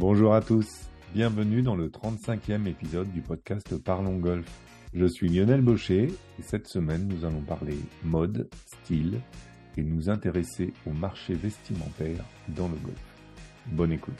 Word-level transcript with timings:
Bonjour 0.00 0.32
à 0.32 0.40
tous, 0.40 0.88
bienvenue 1.12 1.60
dans 1.60 1.76
le 1.76 1.90
35e 1.90 2.66
épisode 2.66 3.12
du 3.12 3.20
podcast 3.20 3.76
Parlons 3.76 4.16
Golf. 4.16 4.50
Je 4.94 5.04
suis 5.04 5.28
Lionel 5.28 5.60
Baucher 5.60 6.06
et 6.38 6.42
cette 6.42 6.68
semaine 6.68 7.06
nous 7.06 7.26
allons 7.26 7.42
parler 7.42 7.76
mode, 8.02 8.48
style 8.64 9.20
et 9.76 9.82
nous 9.82 10.08
intéresser 10.08 10.72
au 10.86 10.92
marché 10.94 11.34
vestimentaire 11.34 12.24
dans 12.48 12.68
le 12.68 12.76
golf. 12.76 12.96
Bonne 13.66 13.92
écoute. 13.92 14.14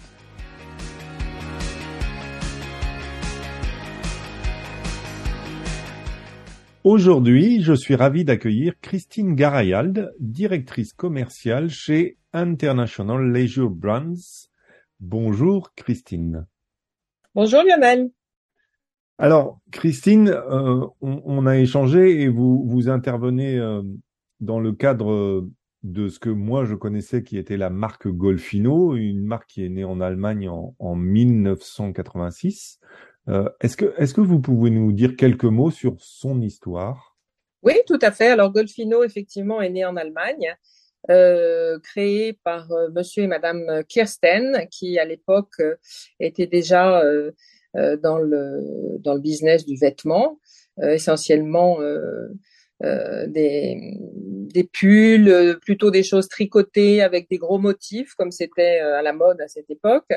Aujourd'hui, 6.84 7.62
je 7.62 7.72
suis 7.72 7.94
ravi 7.94 8.26
d'accueillir 8.26 8.74
Christine 8.82 9.34
Garayald, 9.34 10.12
directrice 10.20 10.92
commerciale 10.92 11.70
chez 11.70 12.18
International 12.34 13.32
Leisure 13.32 13.70
Brands. 13.70 14.49
Bonjour 15.00 15.74
Christine. 15.76 16.46
Bonjour 17.34 17.62
Lionel. 17.62 18.10
Alors 19.16 19.58
Christine, 19.72 20.28
euh, 20.28 20.86
on, 21.00 21.46
a 21.46 21.56
échangé 21.56 22.20
et 22.20 22.28
vous, 22.28 22.66
vous 22.68 22.90
intervenez 22.90 23.56
euh, 23.56 23.80
dans 24.40 24.60
le 24.60 24.72
cadre 24.72 25.48
de 25.84 26.08
ce 26.08 26.18
que 26.18 26.28
moi 26.28 26.66
je 26.66 26.74
connaissais 26.74 27.22
qui 27.22 27.38
était 27.38 27.56
la 27.56 27.70
marque 27.70 28.08
Golfino, 28.08 28.94
une 28.94 29.24
marque 29.24 29.48
qui 29.48 29.64
est 29.64 29.70
née 29.70 29.84
en 29.84 30.02
Allemagne 30.02 30.50
en, 30.50 30.74
en 30.78 30.94
1986. 30.96 32.78
Euh, 33.28 33.48
est-ce 33.62 33.78
que, 33.78 33.94
est-ce 33.96 34.12
que 34.12 34.20
vous 34.20 34.40
pouvez 34.40 34.68
nous 34.68 34.92
dire 34.92 35.16
quelques 35.16 35.44
mots 35.44 35.70
sur 35.70 35.96
son 35.98 36.42
histoire? 36.42 37.16
Oui, 37.62 37.74
tout 37.86 37.98
à 38.02 38.10
fait. 38.10 38.28
Alors 38.28 38.52
Golfino, 38.52 39.02
effectivement, 39.02 39.62
est 39.62 39.70
né 39.70 39.86
en 39.86 39.96
Allemagne, 39.96 40.54
euh, 41.08 41.78
créé 41.78 42.34
par 42.44 42.70
euh, 42.72 42.90
Monsieur 42.90 43.22
et 43.22 43.26
Madame 43.26 43.82
Kirsten, 43.88 44.66
qui 44.70 44.98
à 44.98 45.04
l'époque 45.04 45.60
euh, 45.60 45.76
étaient 46.18 46.46
déjà 46.46 47.02
dans 47.74 48.18
le 48.18 48.98
dans 48.98 49.14
le 49.14 49.20
business 49.20 49.64
du 49.64 49.76
vêtement, 49.76 50.40
essentiellement 50.82 51.78
euh, 52.82 53.26
des, 53.26 53.98
des 53.98 54.64
pulls, 54.64 55.28
euh, 55.28 55.54
plutôt 55.58 55.90
des 55.90 56.02
choses 56.02 56.28
tricotées 56.28 57.02
avec 57.02 57.28
des 57.28 57.36
gros 57.36 57.58
motifs, 57.58 58.14
comme 58.14 58.30
c'était 58.30 58.80
euh, 58.80 58.98
à 58.98 59.02
la 59.02 59.12
mode 59.12 59.38
à 59.42 59.48
cette 59.48 59.68
époque. 59.68 60.10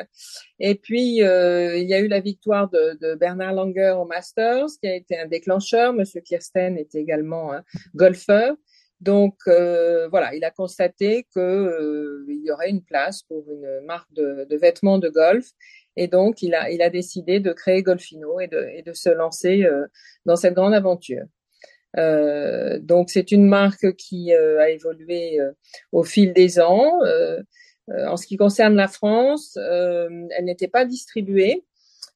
Et 0.60 0.76
puis, 0.76 1.18
il 1.18 1.86
y 1.88 1.94
a 1.94 2.00
eu 2.00 2.08
la 2.08 2.22
victoire 2.22 2.70
de, 2.70 2.98
de, 3.02 3.16
Bernard 3.16 3.54
Langer 3.54 3.96
au 4.00 4.06
Masters, 4.06 4.68
qui 4.82 4.88
a 4.88 4.96
été 4.96 5.20
un 5.20 5.28
déclencheur. 5.28 5.92
Monsieur 5.92 6.22
Kirsten 6.22 6.78
était 6.78 7.00
également 7.00 7.52
un 7.52 7.64
golfeur. 7.96 8.56
Donc 9.04 9.36
voilà, 9.46 10.34
il 10.36 10.44
a 10.44 10.52
constaté 10.52 11.28
que 11.36 12.26
il 12.28 12.44
y 12.46 12.52
aurait 12.52 12.70
une 12.70 12.84
place 12.84 13.24
pour 13.24 13.44
une 13.52 13.82
marque 13.86 14.12
de, 14.14 14.56
vêtements 14.56 15.00
de 15.00 15.10
golf, 15.10 15.48
et 15.96 16.08
donc 16.08 16.42
il 16.42 16.54
a 16.56 16.90
décidé 16.90 17.40
de 17.40 17.54
créer 17.54 17.84
Golfino 17.84 18.40
et 18.40 18.48
de, 18.48 18.94
se 18.94 19.10
lancer 19.10 19.68
dans 20.26 20.36
cette 20.36 20.54
grande 20.54 20.74
aventure. 20.74 21.26
Euh, 21.98 22.80
donc 22.80 23.10
c'est 23.10 23.32
une 23.32 23.46
marque 23.46 23.96
qui 23.96 24.34
euh, 24.34 24.60
a 24.60 24.70
évolué 24.70 25.40
euh, 25.40 25.52
au 25.92 26.04
fil 26.04 26.34
des 26.34 26.60
ans. 26.60 27.00
en 27.90 28.18
ce 28.18 28.26
qui 28.26 28.38
concerne 28.38 28.76
la 28.76 28.88
France, 28.88 29.58
elle 29.58 30.46
n'était 30.46 30.70
pas 30.70 30.86
distribuée 30.86 31.66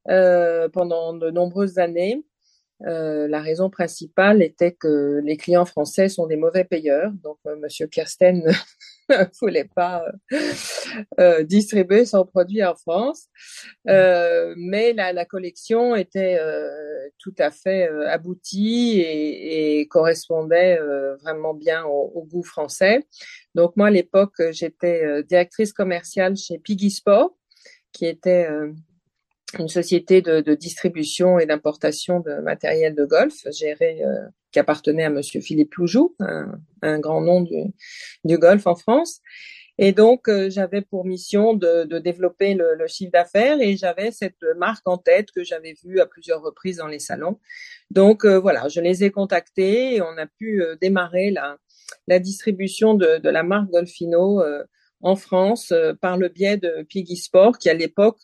pendant 0.05 1.13
de 1.13 1.29
nombreuses 1.29 1.77
années. 1.77 2.23
Euh, 2.85 3.27
la 3.27 3.41
raison 3.41 3.71
principale 3.71 4.43
était 4.43 4.71
que 4.71 5.19
les 5.23 5.35
clients 5.35 5.65
français 5.65 6.09
sont 6.09 6.27
des 6.27 6.35
mauvais 6.35 6.63
payeurs. 6.63 7.11
Donc, 7.23 7.37
euh, 7.47 7.55
Monsieur 7.55 7.87
Kirsten 7.87 8.43
ne 9.09 9.15
voulait 9.41 9.69
pas 9.73 10.05
euh, 11.19 11.43
distribuer 11.43 12.05
son 12.05 12.23
produit 12.25 12.63
en 12.63 12.75
France. 12.75 13.27
mais 13.85 14.93
la, 14.93 15.11
la, 15.11 15.25
collection 15.25 15.95
était 15.95 16.39
tout 17.17 17.33
à 17.39 17.49
fait 17.49 17.87
aboutie 18.07 18.99
et, 18.99 19.79
et 19.79 19.87
correspondait 19.87 20.79
vraiment 21.21 21.53
bien 21.53 21.85
au, 21.85 22.11
au, 22.13 22.23
goût 22.25 22.43
français. 22.43 23.07
Donc, 23.55 23.75
moi, 23.75 23.87
à 23.87 23.91
l'époque, 23.91 24.35
j'étais 24.51 25.23
directrice 25.23 25.73
commerciale 25.73 26.35
chez 26.35 26.59
Piggy 26.59 26.91
Sport, 26.91 27.35
qui 27.91 28.05
était 28.05 28.47
une 29.57 29.69
société 29.69 30.21
de, 30.21 30.41
de 30.41 30.55
distribution 30.55 31.39
et 31.39 31.45
d'importation 31.45 32.19
de 32.19 32.41
matériel 32.41 32.95
de 32.95 33.05
golf 33.05 33.33
gérée 33.51 34.03
euh, 34.03 34.27
qui 34.51 34.59
appartenait 34.59 35.05
à 35.05 35.09
Monsieur 35.09 35.39
Philippe 35.41 35.75
Loujou, 35.75 36.15
un, 36.19 36.59
un 36.81 36.99
grand 36.99 37.21
nom 37.21 37.41
du, 37.41 37.63
du, 38.25 38.37
golf 38.37 38.67
en 38.67 38.75
France. 38.75 39.21
Et 39.77 39.91
donc 39.93 40.27
euh, 40.27 40.49
j'avais 40.49 40.81
pour 40.81 41.05
mission 41.05 41.53
de, 41.53 41.85
de 41.85 41.99
développer 41.99 42.55
le, 42.55 42.75
le 42.75 42.87
chiffre 42.87 43.11
d'affaires 43.11 43.61
et 43.61 43.77
j'avais 43.77 44.11
cette 44.11 44.43
marque 44.57 44.87
en 44.87 44.97
tête 44.97 45.31
que 45.31 45.43
j'avais 45.43 45.75
vue 45.83 46.01
à 46.01 46.07
plusieurs 46.07 46.41
reprises 46.41 46.77
dans 46.77 46.87
les 46.87 46.99
salons. 46.99 47.39
Donc 47.89 48.25
euh, 48.25 48.39
voilà, 48.39 48.67
je 48.67 48.81
les 48.81 49.03
ai 49.03 49.11
contactés 49.11 49.95
et 49.95 50.01
on 50.01 50.17
a 50.17 50.25
pu 50.25 50.61
démarrer 50.81 51.31
la, 51.31 51.57
la 52.07 52.19
distribution 52.19 52.95
de, 52.95 53.19
de 53.19 53.29
la 53.29 53.43
marque 53.43 53.69
Golfino 53.69 54.41
en 55.01 55.15
France 55.15 55.71
euh, 55.71 55.93
par 55.93 56.17
le 56.17 56.29
biais 56.29 56.57
de 56.57 56.83
Piggy 56.83 57.17
Sport, 57.17 57.57
qui 57.57 57.69
à 57.69 57.73
l'époque 57.73 58.19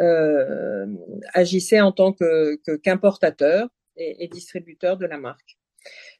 euh, 0.00 0.86
agissait 1.34 1.80
en 1.80 1.92
tant 1.92 2.12
que 2.12 2.56
qu'importateur 2.76 3.68
et, 3.96 4.24
et, 4.24 4.28
distributeur 4.28 4.96
de 4.96 5.06
la 5.06 5.18
marque. 5.18 5.58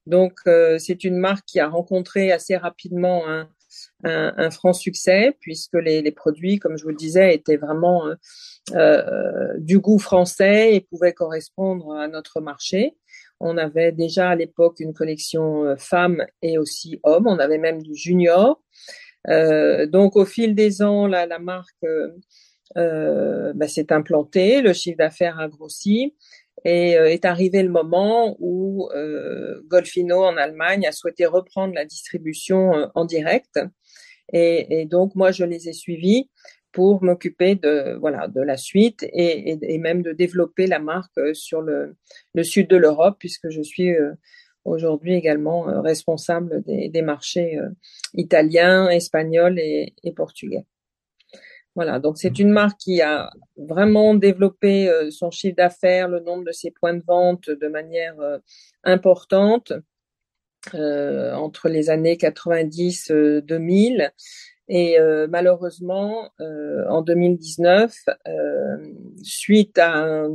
Donc 0.06 0.34
euh, 0.46 0.78
c'est 0.78 1.04
une 1.04 1.16
marque 1.16 1.44
qui 1.46 1.60
a 1.60 1.69
rencontré 1.69 2.32
assez 2.32 2.56
rapidement 2.56 3.28
un, 3.28 3.48
un, 4.04 4.34
un 4.36 4.50
franc 4.50 4.72
succès 4.72 5.36
puisque 5.41 5.74
les, 5.74 6.00
les, 6.02 6.12
produits, 6.12 6.58
comme 6.58 6.78
je 6.78 6.84
vous 6.84 6.90
le 6.90 6.96
disais, 6.96 7.34
étaient 7.34 7.56
vraiment 7.56 8.08
euh, 8.75 9.52
du 9.58 9.78
goût 9.78 9.98
français 9.98 10.75
et 10.75 10.80
pouvaient 10.80 11.12
correspondre 11.12 11.92
à 11.92 12.08
notre 12.08 12.40
marché. 12.40 12.96
On 13.40 13.56
avait 13.56 13.92
déjà 13.92 14.30
à 14.30 14.34
l'époque 14.34 14.80
une 14.80 14.94
collection 14.94 15.76
femmes 15.76 16.25
et 16.42 16.58
aussi 16.58 16.98
hommes. 17.04 17.26
On 17.26 17.38
avait 17.38 17.58
même 17.58 17.82
du 17.82 17.94
junior. 17.94 18.60
Euh, 19.28 19.87
donc 19.87 20.16
au 20.16 20.25
fil 20.25 20.55
des 20.55 20.83
ans, 20.83 21.06
la, 21.06 21.39
marque 21.39 21.84
euh, 21.84 22.11
euh 22.77 23.53
bah, 23.55 23.69
s'est 23.69 23.93
implantée, 23.93 24.62
le 24.62 24.72
chiffre 24.72 24.99
d'affaires 24.99 25.39
a 25.39 25.49
grossi 25.49 26.15
et 26.65 26.93
est 26.93 27.25
arrivé 27.25 27.62
le 27.62 27.69
moment 27.69 28.37
où 28.41 28.88
Golfino 29.69 30.25
en 30.25 30.37
Allemagne 30.37 30.88
a 30.88 30.93
souhaité 30.93 31.25
reprendre 31.25 31.72
la 31.72 31.84
distribution 31.84 32.91
en 32.97 33.05
direct. 33.05 33.61
Et, 34.33 34.84
donc 34.87 35.15
moi 35.15 35.31
je 35.31 35.44
les 35.44 35.69
ai 35.69 35.72
suivis 35.72 36.28
pour 36.72 37.05
m'occuper 37.05 37.55
de 37.55 37.97
voilà 38.00 38.27
de 38.27 38.41
la 38.41 38.56
suite 38.56 39.06
et, 39.12 39.78
même 39.78 40.03
de 40.03 40.11
développer 40.12 40.67
la 40.67 40.81
marque 40.81 41.21
sur 41.33 41.62
le 41.62 41.94
sud 42.43 42.69
de 42.69 42.77
l'Europe 42.77 43.19
puisque 43.21 43.50
je 43.50 43.62
suis 43.62 43.94
aujourd'hui 44.69 45.15
également 45.15 45.69
euh, 45.69 45.81
responsable 45.81 46.62
des, 46.65 47.03
marchés 47.03 47.59
euh, 47.59 47.69
italiens, 48.15 48.89
espagnols 48.89 49.59
et, 49.59 49.95
portugais. 50.17 50.65
Voilà, 51.75 51.99
donc 52.01 52.19
c'est 52.19 52.39
une 52.39 52.51
marque 52.51 52.79
qui 52.79 53.03
a 53.03 53.31
vraiment 53.56 54.15
développé 54.15 54.89
euh, 54.89 55.11
son 55.11 55.31
chiffre 55.31 55.56
d'affaires, 55.56 56.09
le 56.09 56.21
nombre 56.21 56.45
de 56.45 56.53
ses 56.53 56.71
points 56.71 56.95
de 56.95 57.05
vente 57.06 57.51
de 57.51 57.69
manière 57.69 58.17
importante 58.84 59.73
entre 60.75 61.69
les 61.69 61.89
années 61.89 62.17
90-2000 62.17 64.11
et 64.69 64.99
malheureusement 65.31 66.31
en 66.41 67.00
2019, 67.00 67.95
suite 69.23 69.79
à 69.79 70.27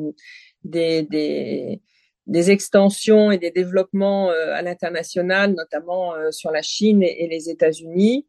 des, 0.63 1.81
des 2.27 2.51
extensions 2.51 3.31
et 3.31 3.37
des 3.37 3.51
développements 3.51 4.31
euh, 4.31 4.53
à 4.53 4.61
l'international, 4.61 5.53
notamment 5.53 6.15
euh, 6.15 6.31
sur 6.31 6.51
la 6.51 6.61
Chine 6.61 7.03
et, 7.03 7.27
les 7.27 7.49
États-Unis. 7.49 8.27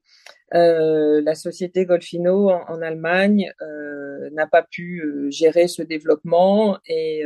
Euh, 0.54 1.20
la 1.24 1.34
société 1.34 1.84
Golfino 1.84 2.50
en, 2.50 2.80
Allemagne 2.82 3.52
euh, 3.60 4.30
n'a 4.32 4.46
pas 4.46 4.62
pu 4.62 5.02
gérer 5.28 5.68
ce 5.68 5.82
développement 5.82 6.78
et 6.86 7.24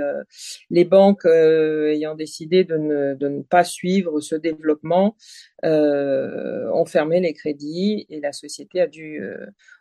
les 0.71 0.85
banques 0.85 1.27
ayant 1.27 2.15
décidé 2.15 2.65
de 2.65 2.77
ne, 2.77 3.15
de 3.15 3.29
ne, 3.29 3.43
pas 3.43 3.65
suivre 3.65 4.21
ce 4.21 4.35
développement 4.35 5.17
ont 5.63 6.87
fermé 6.87 7.21
les 7.21 7.35
crédits 7.35 8.07
et 8.09 8.21
la 8.21 8.33
société 8.33 8.81
a 8.81 8.87
dû, 8.87 9.23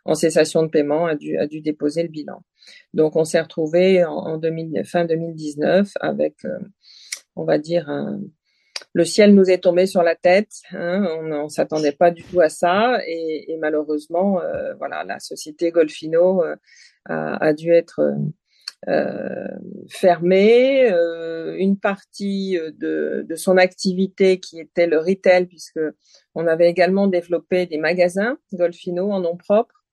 en 0.04 0.14
cessation 0.14 0.62
de 0.62 0.68
paiement, 0.68 1.06
a 1.06 1.14
dû, 1.14 1.38
a 1.38 1.46
dû 1.46 1.60
déposer 1.60 2.02
le 2.02 2.08
bilan. 2.08 2.42
Donc 2.92 3.16
on 3.16 3.24
s'est 3.24 3.40
retrouvé 3.40 4.04
en, 4.04 4.12
en 4.12 4.36
2000, 4.38 4.82
fin 4.84 5.04
2019 5.04 5.90
avec 6.00 6.44
on 7.38 7.44
va 7.44 7.58
dire, 7.58 7.88
le 8.92 9.04
ciel 9.04 9.34
nous 9.34 9.50
est 9.50 9.58
tombé 9.58 9.86
sur 9.86 10.02
la 10.02 10.14
tête. 10.14 10.50
Hein, 10.72 11.06
on 11.20 11.44
ne 11.44 11.48
s'attendait 11.48 11.92
pas 11.92 12.10
du 12.10 12.22
tout 12.22 12.40
à 12.40 12.48
ça 12.48 12.98
et, 13.06 13.56
malheureusement, 13.60 14.40
euh, 14.40 14.74
voilà, 14.74 15.04
la 15.04 15.18
société 15.18 15.70
Golfino 15.70 16.42
euh, 16.42 16.56
a, 17.06 17.52
dû 17.52 17.70
être 17.70 18.00
euh, 18.88 19.48
fermée. 19.88 20.88
une 21.58 21.78
partie 21.78 22.58
de, 22.58 23.24
de, 23.28 23.34
son 23.36 23.56
activité 23.56 24.40
qui 24.40 24.60
était 24.60 24.86
le 24.86 24.98
retail, 24.98 25.46
puisque 25.46 25.80
on 26.34 26.46
avait 26.46 26.68
également 26.68 27.08
développé 27.08 27.66
des 27.66 27.78
magasins 27.78 28.38
Golfino 28.52 29.10
en 29.10 29.20
nom 29.20 29.36
propre 29.36 29.84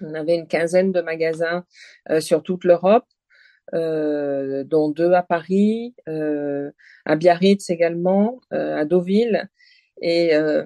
On 0.00 0.14
avait 0.14 0.34
une 0.34 0.46
quinzaine 0.46 0.92
de 0.92 1.00
magasins 1.00 1.64
sur 2.20 2.42
toute 2.42 2.64
l'Europe. 2.64 3.04
Dont 3.72 4.90
deux 4.90 5.12
à 5.12 5.22
Paris, 5.22 5.94
à 6.06 7.16
Biarritz 7.16 7.70
également, 7.70 8.40
à 8.50 8.84
Deauville, 8.84 9.48
et 10.02 10.34
euh, 10.34 10.64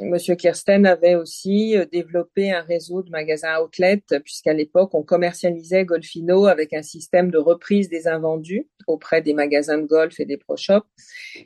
Monsieur 0.00 0.34
Kirsten 0.34 0.86
avait 0.86 1.14
aussi 1.14 1.76
euh, 1.76 1.84
développé 1.84 2.52
un 2.52 2.62
réseau 2.62 3.02
de 3.02 3.10
magasins 3.10 3.60
outlet, 3.60 4.02
puisqu'à 4.24 4.54
l'époque, 4.54 4.94
on 4.94 5.02
commercialisait 5.02 5.84
Golfino 5.84 6.46
avec 6.46 6.72
un 6.72 6.82
système 6.82 7.30
de 7.30 7.36
reprise 7.36 7.90
des 7.90 8.08
invendus 8.08 8.68
auprès 8.86 9.20
des 9.20 9.34
magasins 9.34 9.78
de 9.78 9.86
golf 9.86 10.18
et 10.20 10.24
des 10.24 10.38
pro 10.38 10.56
shops. 10.56 10.86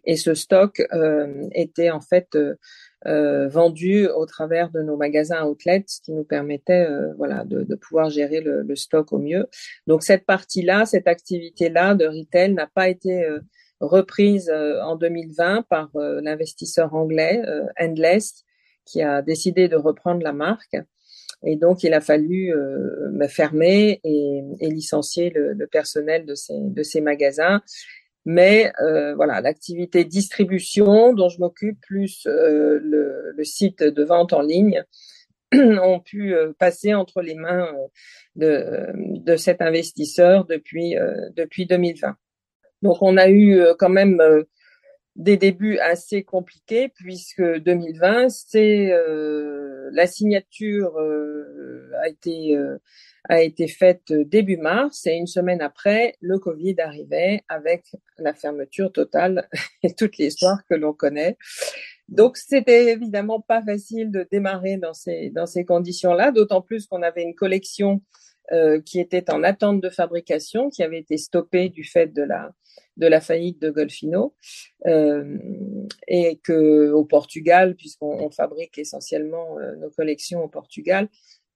Et 0.05 0.17
ce 0.17 0.35
stock 0.35 0.81
euh, 0.93 1.49
était 1.53 1.91
en 1.91 2.01
fait 2.01 2.29
euh, 2.37 2.55
euh, 3.07 3.49
vendu 3.49 4.07
au 4.09 4.27
travers 4.27 4.71
de 4.71 4.83
nos 4.83 4.97
magasins 4.97 5.45
outlet, 5.47 5.85
ce 5.87 6.01
qui 6.01 6.13
nous 6.13 6.25
permettait 6.25 6.89
voilà, 7.17 7.45
de, 7.45 7.63
de, 7.63 7.75
pouvoir 7.75 8.11
gérer 8.11 8.41
le, 8.41 8.63
le, 8.63 8.77
stock 8.77 9.13
au 9.13 9.19
mieux. 9.19 9.47
Donc 9.87 10.03
cette 10.03 10.27
partie-là, 10.27 10.87
cette 10.87 11.07
activité-là 11.07 11.95
de 11.95 12.07
retail 12.07 12.53
n'a 12.53 12.67
pas 12.67 12.89
été 12.89 13.27
reprise 13.81 14.49
euh, 14.49 14.81
en 14.83 14.97
2020 14.97 15.63
par 15.69 15.91
euh, 15.97 16.21
l'investisseur 16.23 16.95
anglais 16.95 17.43
euh, 17.47 17.67
Endless 17.79 18.45
qui 18.85 19.03
a 19.03 19.21
décidé 19.21 19.69
de 19.69 19.77
reprendre 19.77 20.23
la 20.23 20.33
marque. 20.33 20.77
Et 21.45 21.57
donc, 21.57 21.83
il 21.83 21.93
a 21.93 22.01
fallu 22.01 22.55
me 23.13 23.27
fermer 23.27 24.01
et, 24.05 24.43
et 24.61 24.71
licencier 24.71 25.31
le, 25.31 25.53
le, 25.53 25.67
personnel 25.67 26.25
de 26.25 26.35
ces, 26.35 26.55
de 26.57 26.83
ces 26.85 27.01
magasins. 27.01 27.61
Mais 28.27 28.73
euh, 28.83 29.15
voilà, 29.15 29.41
l'activité 29.41 30.05
distribution 30.05 31.15
dont 31.15 31.31
je 31.31 31.39
m'occupe, 31.39 31.81
plus 31.81 32.27
euh, 32.27 32.79
le, 32.83 33.33
le, 33.35 33.45
site 33.45 33.83
de 33.83 34.05
vente 34.05 34.35
en 34.35 34.43
ligne, 34.43 34.85
ont 35.55 36.01
pu 36.01 36.35
passer 36.59 36.93
entre 36.93 37.23
les 37.23 37.37
mains 37.37 37.73
de, 38.35 38.93
de 38.95 39.37
cet 39.37 39.63
investisseur 39.63 40.45
depuis, 40.45 40.97
depuis 41.37 41.67
2020. 41.67 42.17
Donc 42.83 42.99
on 43.01 43.17
a 43.17 43.29
eu 43.29 43.59
euh, 43.59 43.75
quand 43.79 43.89
même 43.89 44.21
euh, 44.21 44.45
des 45.17 45.37
débuts 45.37 45.79
assez 45.79 46.23
compliqués 46.23 46.89
puisque 46.89 47.43
2020 47.43 48.29
c'est 48.29 48.93
euh, 48.93 49.89
la 49.93 50.07
signature 50.07 50.97
a 52.03 52.09
été 52.09 52.57
a 53.29 53.43
été 53.43 53.67
faite 53.67 54.13
début 54.13 54.57
mars 54.57 55.07
et 55.07 55.13
une 55.13 55.27
semaine 55.27 55.61
après 55.61 56.15
le 56.21 56.39
Covid 56.39 56.77
arrivait 56.79 57.43
avec 57.49 57.85
la 58.19 58.35
fermeture 58.35 58.93
totale 58.93 59.49
et 59.83 59.95
toute 59.95 60.17
l'histoire 60.19 60.65
que 60.69 60.75
l'on 60.75 60.93
connaît. 60.93 61.37
Donc 62.09 62.37
c'était 62.37 62.93
évidemment 62.93 63.41
pas 63.41 63.63
facile 63.63 64.11
de 64.13 64.27
démarrer 64.31 64.77
dans 64.77 64.95
ces 64.95 65.31
dans 65.31 65.47
ces 65.47 65.65
conditions-là, 65.65 66.31
d'autant 66.31 66.63
plus 66.63 66.87
qu'on 66.87 67.03
avait 67.03 67.23
une 67.23 67.35
collection 67.35 68.01
euh, 68.53 68.81
qui 68.81 69.01
était 69.01 69.29
en 69.31 69.43
attente 69.43 69.81
de 69.81 69.91
fabrication, 69.91 70.71
qui 70.71 70.85
avait 70.85 71.01
été 71.01 71.17
stoppée 71.17 71.69
du 71.69 71.83
fait 71.83 72.07
de 72.07 72.23
la 72.23 72.53
de 72.97 73.07
la 73.07 73.21
faillite 73.21 73.61
de 73.61 73.71
Golfino, 73.71 74.35
euh, 74.87 75.39
et 76.09 76.41
que 76.43 76.91
au 76.93 77.05
Portugal, 77.05 77.75
puisqu'on 77.75 78.31
fabrique 78.31 78.79
essentiellement 78.79 79.59
euh, 79.59 79.77
nos 79.77 79.91
collections 79.91 80.43
au 80.43 80.49
Portugal, 80.49 81.09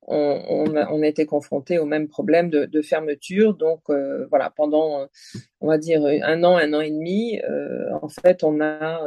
on, 0.07 0.43
on, 0.49 0.77
on 0.77 1.03
était 1.03 1.27
confronté 1.27 1.79
au 1.79 1.85
même 1.85 2.09
problème 2.09 2.51
de, 2.51 2.65
de 2.65 2.83
fermeture. 2.83 3.55
Donc 3.55 3.83
euh, 3.91 4.27
voilà, 4.31 4.51
pendant 4.51 5.07
on 5.61 5.67
va 5.69 5.79
dire 5.79 6.05
un 6.05 6.43
an, 6.43 6.57
un 6.57 6.73
an 6.73 6.81
et 6.81 6.91
demi, 6.91 7.39
euh, 7.49 7.91
en 8.01 8.09
fait, 8.09 8.43
on 8.43 8.61
a 8.61 9.01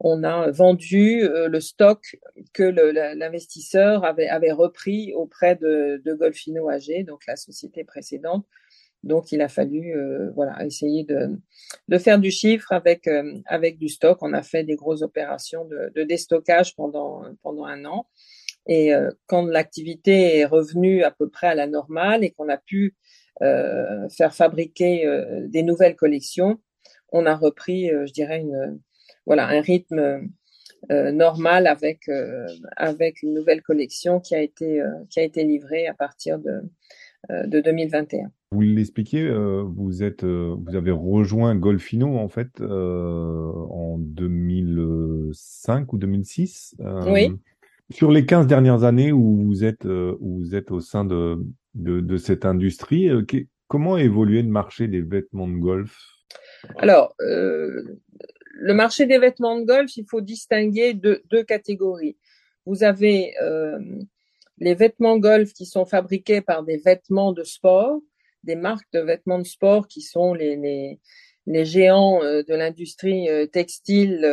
on 0.00 0.22
a 0.22 0.50
vendu 0.50 1.24
euh, 1.24 1.48
le 1.48 1.60
stock 1.60 2.16
que 2.52 2.62
l'investisseur 2.62 4.04
avait, 4.04 4.28
avait 4.28 4.52
repris 4.52 5.12
auprès 5.14 5.56
de, 5.56 6.00
de 6.04 6.14
Golfino 6.14 6.68
AG, 6.68 7.04
donc 7.04 7.26
la 7.26 7.36
société 7.36 7.84
précédente. 7.84 8.46
Donc, 9.04 9.32
il 9.32 9.40
a 9.40 9.48
fallu 9.48 9.96
euh, 9.96 10.30
voilà 10.34 10.64
essayer 10.64 11.04
de, 11.04 11.98
faire 11.98 12.18
du 12.18 12.30
chiffre 12.30 12.72
avec 12.72 13.06
euh, 13.06 13.34
avec 13.46 13.78
du 13.78 13.88
stock. 13.88 14.18
On 14.22 14.32
a 14.32 14.42
fait 14.42 14.64
des 14.64 14.76
grosses 14.76 15.02
opérations 15.02 15.64
de, 15.64 16.02
déstockage 16.02 16.74
pendant 16.76 17.22
pendant 17.42 17.64
un 17.64 17.84
an. 17.84 18.06
Et 18.70 18.92
quand 19.26 19.46
l'activité 19.46 20.36
est 20.36 20.44
revenue 20.44 21.02
à 21.02 21.10
peu 21.10 21.30
près 21.30 21.46
à 21.46 21.54
la 21.54 21.66
normale 21.66 22.22
et 22.22 22.32
qu'on 22.32 22.50
a 22.50 22.58
pu 22.58 22.96
faire 23.40 24.34
fabriquer 24.34 25.06
des 25.46 25.62
nouvelles 25.62 25.96
collections, 25.96 26.60
on 27.10 27.24
a 27.24 27.34
repris, 27.34 27.88
je 27.88 28.12
dirais, 28.12 28.44
voilà 29.24 29.48
un 29.48 29.62
rythme 29.62 30.28
euh, 30.92 31.10
normal 31.10 31.66
avec 31.66 32.08
euh, 32.08 32.46
avec 32.76 33.22
une 33.22 33.34
nouvelle 33.34 33.62
collection 33.62 34.20
qui 34.20 34.36
a 34.36 34.40
été 34.40 34.80
euh, 34.80 34.92
qui 35.10 35.18
a 35.18 35.24
été 35.24 35.42
livrée 35.42 35.88
à 35.88 35.94
partir 35.94 36.38
de 36.38 36.62
de 37.30 37.60
2021. 37.60 38.30
Vous 38.50 38.62
l'expliquez, 38.62 39.30
vous 39.30 40.02
êtes, 40.02 40.24
vous 40.24 40.74
avez 40.74 40.90
rejoint 40.90 41.54
Golfino 41.54 42.16
en 42.16 42.28
fait 42.28 42.60
en 42.60 43.98
2005 43.98 45.92
ou 45.92 45.98
2006. 45.98 46.76
oui. 47.06 47.32
Sur 47.90 48.10
les 48.12 48.26
15 48.26 48.46
dernières 48.46 48.84
années 48.84 49.12
où 49.12 49.36
vous 49.46 49.64
êtes, 49.64 49.84
où 49.84 50.38
vous 50.38 50.54
êtes 50.54 50.70
au 50.70 50.80
sein 50.80 51.06
de, 51.06 51.38
de, 51.74 52.00
de 52.00 52.16
cette 52.18 52.44
industrie, 52.44 53.08
comment 53.66 53.94
a 53.94 54.02
évolué 54.02 54.42
le 54.42 54.48
marché 54.48 54.88
des 54.88 55.00
vêtements 55.00 55.48
de 55.48 55.56
golf? 55.56 55.98
Alors, 56.78 57.14
le 57.18 58.74
marché 58.74 59.06
des 59.06 59.18
vêtements 59.18 59.58
de 59.58 59.64
golf, 59.64 59.96
il 59.96 60.04
faut 60.04 60.20
distinguer 60.20 60.92
deux, 60.92 61.22
deux 61.30 61.44
catégories. 61.44 62.16
Vous 62.66 62.82
avez 62.82 63.34
euh, 63.40 63.78
les 64.58 64.74
vêtements 64.74 65.18
golf 65.18 65.52
qui 65.52 65.64
sont 65.64 65.86
fabriqués 65.86 66.40
par 66.40 66.64
des 66.64 66.76
vêtements 66.76 67.32
de 67.32 67.44
sport, 67.44 68.00
des 68.48 68.56
marques 68.56 68.88
de 68.92 69.00
vêtements 69.00 69.38
de 69.38 69.46
sport 69.46 69.86
qui 69.86 70.00
sont 70.00 70.34
les, 70.34 70.56
les, 71.46 71.64
géants 71.64 72.22
euh, 72.24 72.42
de 72.42 72.54
l'industrie 72.54 73.28
euh, 73.28 73.46
textile 73.46 74.26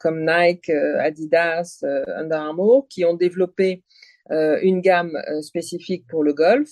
comme 0.00 0.24
Nike, 0.24 0.70
Adidas, 0.70 1.82
Under 1.82 2.38
Armour, 2.38 2.86
qui 2.88 3.04
ont 3.04 3.14
développé 3.14 3.82
une 4.30 4.80
gamme 4.80 5.16
spécifique 5.42 6.04
pour 6.08 6.24
le 6.24 6.32
golf. 6.32 6.68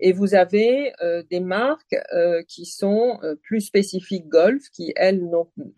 Et 0.00 0.12
vous 0.12 0.34
avez 0.34 0.92
euh, 1.02 1.22
des 1.30 1.40
marques 1.40 1.96
euh, 2.12 2.42
qui 2.48 2.66
sont 2.66 3.18
euh, 3.22 3.36
plus 3.42 3.60
spécifiques 3.60 4.28
golf, 4.28 4.62
qui 4.72 4.92
elles 4.96 5.22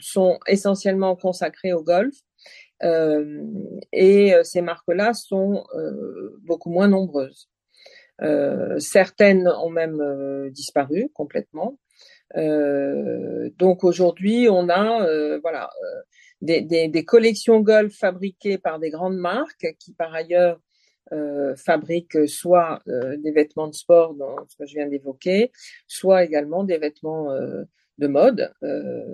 sont 0.00 0.38
essentiellement 0.46 1.16
consacrées 1.16 1.72
au 1.72 1.82
golf. 1.82 2.16
et 3.92 4.34
ces 4.42 4.60
marques-là 4.60 5.14
sont 5.14 5.64
beaucoup 6.42 6.70
moins 6.70 6.88
nombreuses. 6.88 7.48
Certaines 8.78 9.48
ont 9.48 9.70
même 9.70 10.50
disparu 10.50 11.10
complètement. 11.14 11.78
donc 12.34 13.84
aujourd'hui, 13.84 14.48
on 14.48 14.68
a 14.68 15.38
voilà 15.40 15.70
des, 16.40 16.60
des, 16.60 16.88
des, 16.88 17.04
collections 17.04 17.60
golf 17.60 17.94
fabriquées 17.94 18.58
par 18.58 18.78
des 18.78 18.90
grandes 18.90 19.16
marques 19.16 19.66
qui 19.78 19.92
par 19.94 20.14
ailleurs 20.14 20.60
euh, 21.12 21.54
fabriquent 21.56 22.26
soit 22.26 22.80
euh, 22.88 23.16
des 23.18 23.30
vêtements 23.30 23.68
de 23.68 23.74
sport, 23.74 24.14
dans 24.14 24.36
ce 24.48 24.56
que 24.56 24.66
je 24.66 24.74
viens 24.74 24.88
d'évoquer, 24.88 25.52
soit 25.86 26.24
également 26.24 26.64
des 26.64 26.78
vêtements 26.78 27.30
euh, 27.30 27.64
de 27.98 28.06
mode. 28.06 28.52
Euh, 28.62 29.04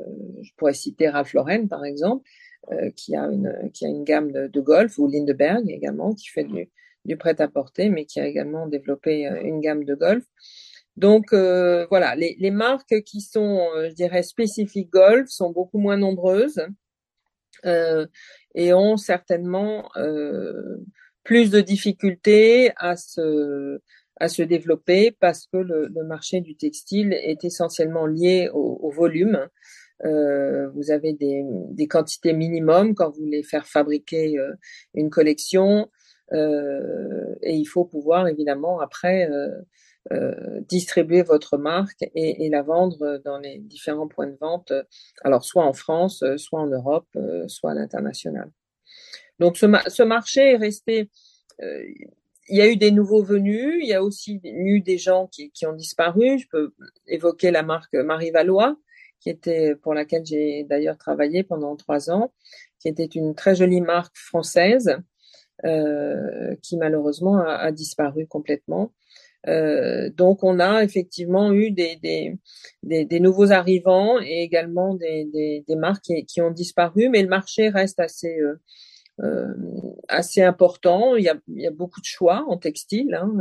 je 0.42 0.50
pourrais 0.56 0.74
citer 0.74 1.08
Ralph 1.08 1.32
Lauren, 1.32 1.66
par 1.66 1.84
exemple, 1.84 2.28
qui, 2.94 3.16
a 3.16 3.24
une, 3.24 3.70
qui 3.72 3.86
a 3.86 3.88
une 3.88 4.04
gamme 4.04 4.30
de, 4.30 4.46
de, 4.46 4.60
golf, 4.60 4.98
ou 4.98 5.08
Lindeberg 5.08 5.68
également, 5.68 6.14
qui 6.14 6.28
fait 6.28 6.44
du, 6.44 6.70
du 7.04 7.16
prêt-à-porter, 7.16 7.88
mais 7.88 8.04
qui 8.04 8.20
a 8.20 8.26
également 8.26 8.66
développé 8.66 9.24
une 9.42 9.60
gamme 9.60 9.84
de 9.84 9.94
golf. 9.94 10.24
Donc 10.96 11.32
voilà, 11.32 12.14
les, 12.14 12.36
les, 12.38 12.50
marques 12.50 13.02
qui 13.02 13.20
sont, 13.20 13.68
je 13.88 13.94
dirais, 13.94 14.22
spécifiques 14.22 14.90
golf 14.90 15.28
sont 15.28 15.50
beaucoup 15.50 15.78
moins 15.78 15.96
nombreuses 15.96 16.60
et 17.64 18.72
ont 18.74 18.96
certainement 18.96 19.88
plus 21.24 21.50
de 21.50 21.60
difficultés 21.60 22.72
à 22.76 22.96
se, 22.96 23.80
à 24.16 24.28
se 24.28 24.42
développer 24.42 25.16
parce 25.18 25.46
que 25.46 25.58
le, 25.58 25.88
le 25.88 26.04
marché 26.04 26.40
du 26.40 26.56
textile 26.56 27.12
est 27.12 27.44
essentiellement 27.44 28.06
lié 28.06 28.50
au, 28.52 28.78
au 28.82 28.90
volume. 28.90 29.48
Euh, 30.04 30.68
vous 30.70 30.90
avez 30.90 31.12
des, 31.12 31.42
des, 31.70 31.86
quantités 31.86 32.32
minimum 32.32 32.94
quand 32.94 33.10
vous 33.10 33.24
voulez 33.24 33.42
faire 33.42 33.66
fabriquer 33.66 34.38
euh, 34.38 34.54
une 34.94 35.10
collection 35.10 35.82
euh, 35.82 35.86
et 36.32 37.54
il 37.54 37.64
faut 37.64 37.84
pouvoir 37.84 38.28
évidemment 38.28 38.80
après 38.80 39.28
euh, 39.30 39.50
euh, 40.12 40.60
distribuer 40.68 41.22
votre 41.22 41.58
marque 41.58 42.02
et, 42.14 42.46
et, 42.46 42.48
la 42.48 42.62
vendre 42.62 43.20
dans 43.24 43.38
les 43.38 43.58
différents 43.58 44.08
points 44.08 44.28
de 44.28 44.36
vente, 44.40 44.72
alors 45.22 45.44
soit 45.44 45.64
en 45.64 45.72
France, 45.72 46.24
soit 46.36 46.60
en 46.60 46.68
Europe, 46.68 47.08
soit 47.48 47.72
à 47.72 47.74
l'international. 47.74 48.50
Donc 49.40 49.56
ce, 49.56 49.66
ce 49.88 50.02
marché 50.02 50.52
est 50.52 50.56
resté. 50.56 51.10
Euh, 51.62 51.82
il 52.48 52.56
y 52.56 52.60
a 52.60 52.68
eu 52.68 52.76
des 52.76 52.90
nouveaux 52.90 53.22
venus, 53.22 53.76
il 53.80 53.88
y 53.88 53.94
a 53.94 54.02
aussi 54.02 54.40
eu 54.44 54.80
des 54.80 54.98
gens 54.98 55.28
qui, 55.28 55.50
qui 55.52 55.66
ont 55.66 55.72
disparu. 55.72 56.38
Je 56.38 56.46
peux 56.48 56.74
évoquer 57.06 57.50
la 57.50 57.62
marque 57.62 57.94
Marie 57.94 58.32
Valois, 58.32 58.76
qui 59.20 59.30
était 59.30 59.76
pour 59.76 59.94
laquelle 59.94 60.26
j'ai 60.26 60.64
d'ailleurs 60.64 60.98
travaillé 60.98 61.42
pendant 61.44 61.76
trois 61.76 62.10
ans, 62.10 62.32
qui 62.80 62.88
était 62.88 63.04
une 63.04 63.34
très 63.34 63.54
jolie 63.54 63.80
marque 63.80 64.16
française 64.16 64.98
qui 65.62 66.76
malheureusement 66.76 67.38
a, 67.38 67.70
disparu 67.72 68.26
complètement. 68.26 68.92
donc 69.46 70.42
on 70.42 70.58
a 70.58 70.82
effectivement 70.82 71.52
eu 71.52 71.70
des, 71.70 71.96
des, 71.96 73.04
des, 73.04 73.20
nouveaux 73.20 73.52
arrivants 73.52 74.20
et 74.20 74.42
également 74.42 74.94
des, 74.94 75.62
des, 75.66 75.76
marques 75.76 76.04
qui, 76.04 76.24
qui, 76.24 76.40
ont 76.40 76.50
disparu, 76.50 77.08
mais 77.08 77.22
le 77.22 77.28
marché 77.28 77.68
reste 77.68 78.00
assez 78.00 78.40
euh, 79.22 79.52
assez 80.08 80.42
important. 80.42 81.14
Il 81.16 81.24
y, 81.24 81.28
a, 81.28 81.36
il 81.48 81.60
y, 81.60 81.66
a, 81.66 81.70
beaucoup 81.70 82.00
de 82.00 82.06
choix 82.06 82.44
en 82.48 82.56
textile 82.56 83.14
hein, 83.14 83.32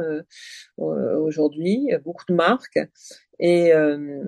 euh, 0.80 1.18
aujourd'hui, 1.20 1.80
il 1.86 1.90
y 1.90 1.94
a 1.94 2.00
beaucoup 2.00 2.26
de 2.28 2.34
marques. 2.34 2.80
Et 3.40 3.74
euh, 3.74 4.24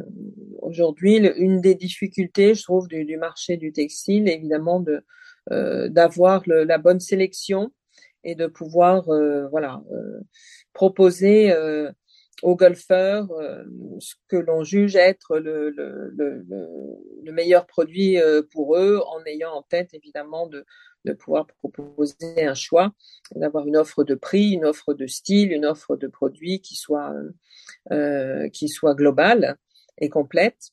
aujourd'hui, 0.62 1.18
une 1.18 1.60
des 1.60 1.76
difficultés, 1.76 2.56
je 2.56 2.64
trouve, 2.64 2.88
du, 2.88 3.04
du 3.04 3.18
marché 3.18 3.58
du 3.58 3.74
textile, 3.74 4.30
évidemment, 4.30 4.80
de 4.80 5.04
d'avoir 5.50 6.44
la 6.46 6.78
bonne 6.78 7.00
sélection 7.00 7.72
et 8.24 8.36
de 8.36 8.48
pouvoir, 8.48 9.04
voilà, 9.50 9.82
proposer 10.74 11.54
aux 12.44 12.56
golfeurs 12.56 13.28
ce 14.00 14.16
que 14.28 14.38
l'on 14.38 14.64
juge 14.64 14.96
être 14.96 15.38
le, 15.38 15.70
le, 15.70 16.12
le, 16.16 16.46
le, 17.24 17.32
meilleur 17.32 17.68
produit 17.68 18.18
pour 18.52 18.78
eux, 18.78 19.02
en 19.08 19.24
ayant 19.26 19.52
en 19.52 19.64
tête 19.64 19.94
évidemment 19.94 20.48
de, 20.48 20.66
de 21.06 21.14
pouvoir 21.14 21.48
proposer 21.48 22.46
un 22.46 22.54
choix, 22.54 22.94
d'avoir 23.36 23.68
une 23.68 23.78
offre 23.78 24.04
de 24.04 24.16
prix, 24.16 24.52
une 24.52 24.66
offre 24.66 24.94
de 24.94 25.08
style, 25.08 25.52
une 25.52 25.66
offre 25.66 25.96
de 25.96 26.08
produits 26.08 26.62
qui 26.62 26.76
soit 26.76 27.14
euh, 27.92 28.48
qui 28.50 28.70
soit 28.70 28.94
globale 28.94 29.58
et 29.98 30.08
complète. 30.08 30.70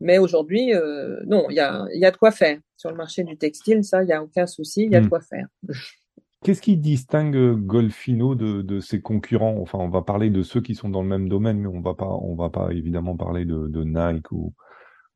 Mais 0.00 0.18
aujourd'hui, 0.18 0.74
euh, 0.74 1.20
non, 1.24 1.46
il 1.50 1.54
y 1.54 1.60
a, 1.60 1.86
y 1.92 2.04
a 2.04 2.10
de 2.10 2.16
quoi 2.16 2.32
faire 2.32 2.58
sur 2.76 2.90
le 2.90 2.96
marché 2.96 3.22
du 3.22 3.38
textile. 3.38 3.84
Ça, 3.84 4.02
il 4.02 4.08
y 4.08 4.12
a 4.12 4.22
aucun 4.22 4.48
souci, 4.48 4.82
il 4.82 4.92
y 4.92 4.96
a 4.96 5.00
de 5.00 5.06
hmm. 5.06 5.08
quoi 5.08 5.20
faire. 5.20 5.46
Qu'est-ce 6.42 6.62
qui 6.62 6.76
distingue 6.76 7.54
Golfino 7.54 8.34
de, 8.34 8.62
de, 8.62 8.80
ses 8.80 9.00
concurrents? 9.00 9.58
Enfin, 9.60 9.78
on 9.78 9.88
va 9.88 10.02
parler 10.02 10.28
de 10.30 10.42
ceux 10.42 10.60
qui 10.60 10.74
sont 10.74 10.88
dans 10.88 11.02
le 11.02 11.08
même 11.08 11.28
domaine, 11.28 11.58
mais 11.58 11.68
on 11.68 11.80
va 11.80 11.94
pas, 11.94 12.08
on 12.08 12.34
va 12.34 12.50
pas 12.50 12.72
évidemment 12.72 13.16
parler 13.16 13.44
de, 13.44 13.68
de 13.68 13.84
Nike 13.84 14.32
ou, 14.32 14.52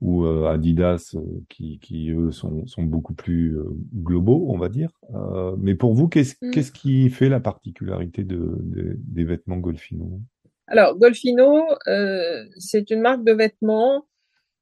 ou 0.01 0.27
euh, 0.27 0.47
Adidas 0.47 1.15
euh, 1.15 1.21
qui, 1.49 1.79
qui 1.81 2.11
eux 2.11 2.31
sont, 2.31 2.67
sont 2.67 2.83
beaucoup 2.83 3.15
plus 3.15 3.57
euh, 3.59 3.65
globaux, 3.95 4.47
on 4.51 4.59
va 4.59 4.69
dire. 4.69 4.91
mais 5.59 5.75
pour 5.75 5.95
vous, 5.95 6.09
qu'est-ce 6.09 6.35
mm. 6.43 6.51
qu'est-ce 6.51 6.73
qui 6.73 7.09
fait 7.11 7.29
la 7.29 7.41
particularité 7.41 8.25
de, 8.25 8.59
des 8.99 9.25
vêtements 9.25 9.57
Golfino? 9.57 10.21
Alors 10.67 10.97
Golfino, 10.99 11.63
c'est 12.57 12.91
une 12.91 13.01
marque 13.01 13.25
de 13.25 13.33
vêtements 13.33 14.07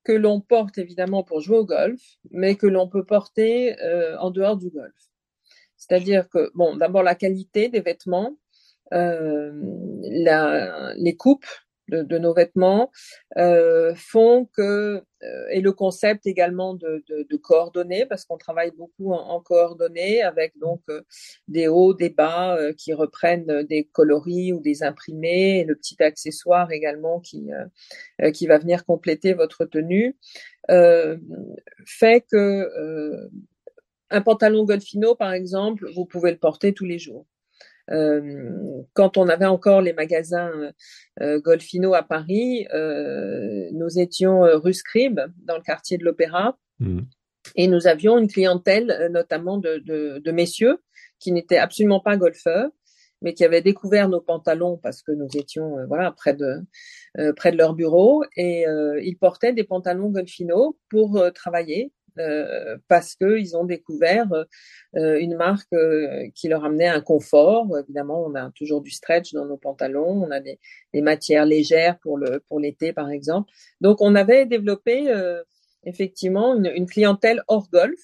que 0.04 0.12
l'on 0.12 0.40
porte 0.40 0.76
évidemment 0.76 1.24
pour 1.24 1.40
jouer 1.40 1.56
au 1.56 1.64
golf, 1.64 2.00
mais 2.30 2.56
que 2.56 2.66
l'on 2.66 2.88
peut 2.88 3.04
porter 3.04 3.74
en 4.20 4.30
dehors 4.30 4.58
du 4.58 4.68
golf. 4.68 4.92
C'est-à-dire 5.86 6.28
que 6.28 6.50
bon, 6.54 6.76
d'abord 6.76 7.02
la 7.02 7.14
qualité 7.14 7.68
des 7.68 7.80
vêtements, 7.80 8.36
la, 8.90 10.92
les 10.96 11.16
coupes 11.16 11.46
de, 11.88 12.18
nos 12.18 12.32
vêtements 12.32 12.90
euh, 13.36 13.94
font 13.94 14.48
que 14.56 15.02
euh, 15.22 15.46
et 15.50 15.60
le 15.60 15.72
concept 15.72 16.26
également 16.26 16.74
de, 16.74 17.02
coordonnées 17.36 18.06
parce 18.06 18.24
qu'on 18.24 18.38
travaille 18.38 18.70
beaucoup 18.70 19.12
en, 19.12 19.40
coordonnées 19.40 20.22
avec 20.22 20.56
donc 20.58 20.80
euh, 20.88 21.02
des 21.48 21.68
hauts, 21.68 21.94
des 21.94 22.10
bas 22.10 22.56
qui 22.76 22.92
reprennent 22.92 23.64
des 23.64 23.84
coloris 23.84 24.52
ou 24.52 24.60
des 24.60 24.82
imprimés 24.82 25.60
et 25.60 25.64
le 25.64 25.74
petit 25.74 26.02
accessoire 26.02 26.70
également 26.72 27.20
qui 27.20 27.50
qui 28.32 28.46
va 28.46 28.58
venir 28.58 28.84
compléter 28.84 29.34
votre 29.34 29.64
tenue 29.64 30.16
fait 31.86 32.24
que 32.30 33.28
un 34.10 34.20
pantalon 34.20 34.64
Golfino 34.64 35.14
par 35.14 35.32
exemple 35.32 35.86
vous 35.94 36.04
pouvez 36.04 36.30
le 36.30 36.38
porter 36.38 36.72
tous 36.72 36.84
les 36.84 36.98
jours. 36.98 37.26
Euh, 37.90 38.82
quand 38.94 39.16
on 39.16 39.28
avait 39.28 39.44
encore 39.46 39.82
les 39.82 39.92
magasins 39.92 40.72
euh, 41.20 41.40
Golfino 41.40 41.94
à 41.94 42.02
Paris, 42.02 42.66
euh, 42.72 43.68
nous 43.72 43.98
étions 43.98 44.42
rue 44.42 44.74
Scribe, 44.74 45.20
dans 45.44 45.56
le 45.56 45.62
quartier 45.62 45.98
de 45.98 46.04
l'Opéra, 46.04 46.58
mmh. 46.80 47.00
et 47.56 47.66
nous 47.66 47.86
avions 47.86 48.18
une 48.18 48.28
clientèle 48.28 49.08
notamment 49.10 49.58
de, 49.58 49.82
de, 49.84 50.18
de 50.18 50.32
messieurs 50.32 50.78
qui 51.20 51.32
n'étaient 51.32 51.58
absolument 51.58 52.00
pas 52.00 52.16
golfeurs, 52.16 52.70
mais 53.20 53.34
qui 53.34 53.44
avaient 53.44 53.62
découvert 53.62 54.08
nos 54.08 54.20
pantalons 54.20 54.78
parce 54.78 55.02
que 55.02 55.12
nous 55.12 55.28
étions 55.34 55.86
voilà 55.86 56.12
près 56.12 56.34
de 56.34 56.60
près 57.36 57.52
de 57.52 57.56
leur 57.56 57.74
bureau. 57.74 58.24
Et 58.36 58.66
ils 59.02 59.16
portaient 59.18 59.54
des 59.54 59.64
pantalons 59.64 60.10
Golfino 60.10 60.78
pour 60.90 61.22
travailler 61.34 61.92
euh, 62.18 62.78
parce 62.86 63.16
qu'ils 63.16 63.56
ont 63.56 63.64
découvert 63.64 64.28
euh, 64.94 65.18
une 65.18 65.34
marque 65.34 65.72
euh, 65.72 66.28
qui 66.34 66.46
leur 66.46 66.64
amenait 66.64 66.86
un 66.86 67.00
confort. 67.00 67.66
Évidemment, 67.78 68.24
on 68.24 68.36
a 68.36 68.52
toujours 68.52 68.82
du 68.82 68.90
stretch 68.90 69.32
dans 69.32 69.46
nos 69.46 69.56
pantalons, 69.56 70.24
on 70.24 70.30
a 70.30 70.38
des, 70.38 70.60
des 70.92 71.02
matières 71.02 71.44
légères 71.44 71.98
pour 71.98 72.16
le 72.16 72.40
pour 72.48 72.60
l'été 72.60 72.92
par 72.92 73.10
exemple. 73.10 73.50
Donc, 73.80 74.00
on 74.00 74.14
avait 74.14 74.46
développé 74.46 75.12
effectivement 75.84 76.54
une, 76.54 76.70
une, 76.74 76.86
clientèle 76.86 77.42
hors 77.48 77.68
golf. 77.70 77.98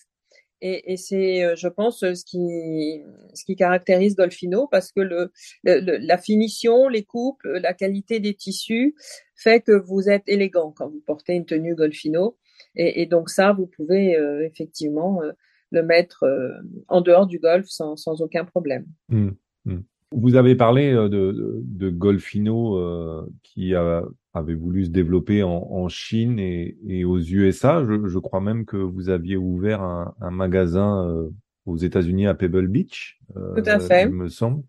Et, 0.62 0.92
et 0.92 0.96
c'est, 0.98 1.56
je 1.56 1.68
pense, 1.68 2.00
ce 2.00 2.24
qui, 2.24 3.02
ce 3.32 3.44
qui 3.44 3.56
caractérise 3.56 4.14
Golfino, 4.14 4.66
parce 4.66 4.92
que 4.92 5.00
le, 5.00 5.32
le, 5.64 5.96
la 5.96 6.18
finition, 6.18 6.88
les 6.88 7.04
coupes, 7.04 7.42
la 7.44 7.72
qualité 7.72 8.20
des 8.20 8.34
tissus 8.34 8.94
fait 9.36 9.60
que 9.60 9.72
vous 9.72 10.10
êtes 10.10 10.24
élégant 10.26 10.72
quand 10.72 10.88
vous 10.88 11.00
portez 11.06 11.32
une 11.32 11.46
tenue 11.46 11.74
Golfino. 11.74 12.36
Et, 12.74 13.02
et, 13.02 13.06
donc 13.06 13.30
ça, 13.30 13.52
vous 13.52 13.66
pouvez 13.66 14.16
euh, 14.16 14.44
effectivement 14.44 15.22
euh, 15.22 15.32
le 15.70 15.82
mettre 15.82 16.24
euh, 16.24 16.50
en 16.88 17.00
dehors 17.00 17.26
du 17.26 17.38
golf 17.38 17.66
sans, 17.66 17.96
sans 17.96 18.20
aucun 18.20 18.44
problème. 18.44 18.86
Mmh, 19.08 19.30
mmh. 19.66 19.78
Vous 20.12 20.34
avez 20.34 20.56
parlé 20.56 20.92
de, 20.92 21.08
de, 21.08 21.62
de 21.64 21.90
Golfino 21.90 23.28
qui 23.44 23.76
a, 23.76 24.02
avait 24.34 24.54
voulu 24.54 24.86
se 24.86 24.90
développer 24.90 25.44
en, 25.44 25.68
en 25.70 25.88
Chine 25.88 26.40
et, 26.40 26.76
et, 26.88 27.04
aux 27.04 27.20
USA. 27.20 27.84
Je, 27.84 28.08
je, 28.08 28.18
crois 28.18 28.40
même 28.40 28.64
que 28.64 28.76
vous 28.76 29.08
aviez 29.08 29.36
ouvert 29.36 29.82
un, 29.82 30.12
un 30.20 30.30
magasin 30.32 31.28
aux 31.64 31.76
États-Unis 31.76 32.26
à 32.26 32.34
Pebble 32.34 32.66
Beach. 32.66 33.20
Tout 33.34 33.62
à 33.64 33.78
fait. 33.78 34.06
Il 34.06 34.10
me 34.10 34.28
semble. 34.28 34.64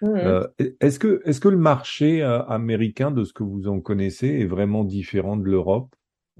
Mmh. 0.00 0.46
est-ce 0.80 1.00
que 1.00 1.22
est-ce 1.24 1.40
que 1.40 1.48
le 1.48 1.56
marché 1.56 2.22
américain 2.22 3.10
de 3.10 3.24
ce 3.24 3.32
que 3.32 3.42
vous 3.42 3.66
en 3.66 3.80
connaissez 3.80 4.28
est 4.28 4.46
vraiment 4.46 4.84
différent 4.84 5.36
de 5.36 5.44
l'Europe? 5.44 5.92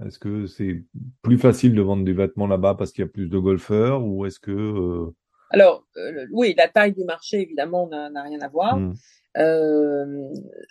Est-ce 0.03 0.19
que 0.19 0.47
c'est 0.47 0.83
plus 1.23 1.39
facile 1.39 1.75
de 1.75 1.83
vendre 1.83 2.05
du 2.05 2.15
vêtement 2.15 2.47
là-bas 2.47 2.75
parce 2.75 2.93
qu'il 2.93 3.05
y 3.05 3.09
a 3.09 3.11
plus 3.11 3.29
de 3.29 3.39
golfeurs 3.39 4.05
ou 4.05 4.27
est-ce 4.27 4.41
que 4.41 4.51
euh, 4.51 5.15
Alors 5.51 5.87
euh, 5.97 6.27
oui, 6.33 6.55
la 6.57 6.69
taille 6.69 6.95
du 6.95 7.05
marché 7.05 7.43
évidemment 7.43 7.89
n'a 7.89 8.23
rien 8.23 8.41
à 8.41 8.49
voir. 8.49 8.77
Mmh. 8.77 8.95
Euh, 9.37 10.29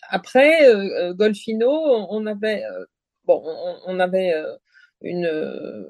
après 0.10 1.14
Golfino, 1.14 1.70
on 1.70 2.26
avait 2.26 2.64
bon, 3.26 3.42
on, 3.86 4.00
avait 4.00 4.34
une, 5.02 5.30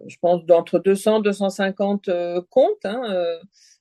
je 0.07 0.17
pense 0.21 0.45
d'entre 0.45 0.79
200 0.79 1.21
250 1.21 2.09
comptes, 2.49 2.85
hein, 2.85 3.01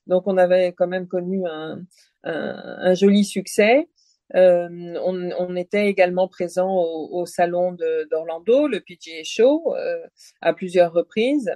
donc 0.07 0.23
on 0.27 0.37
avait 0.37 0.73
quand 0.73 0.87
même 0.87 1.07
connu 1.07 1.43
un, 1.47 1.79
un, 2.23 2.77
un 2.79 2.93
joli 2.93 3.23
succès. 3.23 3.87
Euh, 4.35 4.67
on, 5.03 5.31
on, 5.37 5.55
était 5.55 5.87
également 5.87 6.27
présent 6.27 6.71
au, 6.71 7.09
au 7.11 7.25
salon 7.25 7.77
d'Orlando, 8.09 8.67
le 8.67 8.79
PGA 8.79 9.23
Show, 9.23 9.75
euh, 9.75 10.05
à 10.41 10.53
plusieurs 10.53 10.93
reprises. 10.93 11.53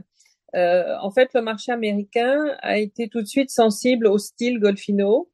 Euh, 0.55 0.95
en 1.01 1.11
fait, 1.11 1.29
le 1.33 1.41
marché 1.41 1.71
américain 1.71 2.55
a 2.59 2.77
été 2.77 3.09
tout 3.09 3.21
de 3.21 3.27
suite 3.27 3.49
sensible 3.49 4.07
au 4.07 4.17
style 4.17 4.59
Golfino 4.59 5.29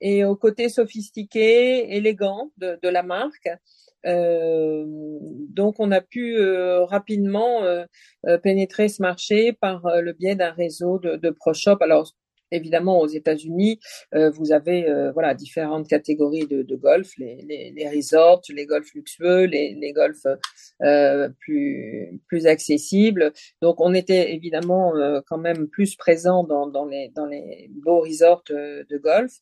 et 0.00 0.24
au 0.24 0.36
côté 0.36 0.68
sophistiqué, 0.68 1.94
élégant 1.96 2.50
de, 2.58 2.78
de 2.82 2.88
la 2.88 3.02
marque. 3.02 3.48
Euh, 4.06 4.84
donc, 4.86 5.76
on 5.78 5.90
a 5.90 6.00
pu 6.00 6.36
euh, 6.38 6.84
rapidement 6.84 7.62
euh, 7.64 7.84
pénétrer 8.42 8.88
ce 8.88 9.02
marché 9.02 9.52
par 9.52 9.82
le 10.00 10.12
biais 10.12 10.36
d'un 10.36 10.52
réseau 10.52 10.98
de, 10.98 11.16
de 11.16 11.30
pro 11.30 11.52
shop. 11.52 11.78
Alors, 11.80 12.12
évidemment, 12.50 13.00
aux 13.00 13.06
États-Unis, 13.06 13.80
euh, 14.14 14.30
vous 14.30 14.52
avez 14.52 14.88
euh, 14.88 15.12
voilà 15.12 15.34
différentes 15.34 15.88
catégories 15.88 16.46
de, 16.46 16.62
de 16.62 16.76
golf, 16.76 17.12
les, 17.18 17.36
les, 17.48 17.72
les, 17.76 17.88
resorts, 17.88 18.42
les 18.48 18.66
golfs 18.66 18.94
luxueux, 18.94 19.44
les, 19.44 19.74
les 19.74 19.92
golfs 19.92 20.26
euh, 20.82 21.28
plus 21.40 22.20
plus 22.26 22.46
accessibles. 22.46 23.32
Donc, 23.62 23.80
on 23.80 23.94
était 23.94 24.34
évidemment 24.34 24.96
euh, 24.96 25.20
quand 25.26 25.38
même 25.38 25.68
plus 25.68 25.96
présent 25.96 26.44
dans, 26.44 26.66
dans 26.66 26.86
les 26.86 27.10
dans 27.14 27.26
les 27.26 27.70
beaux 27.70 28.00
resorts 28.00 28.44
de 28.48 28.98
golf, 28.98 29.32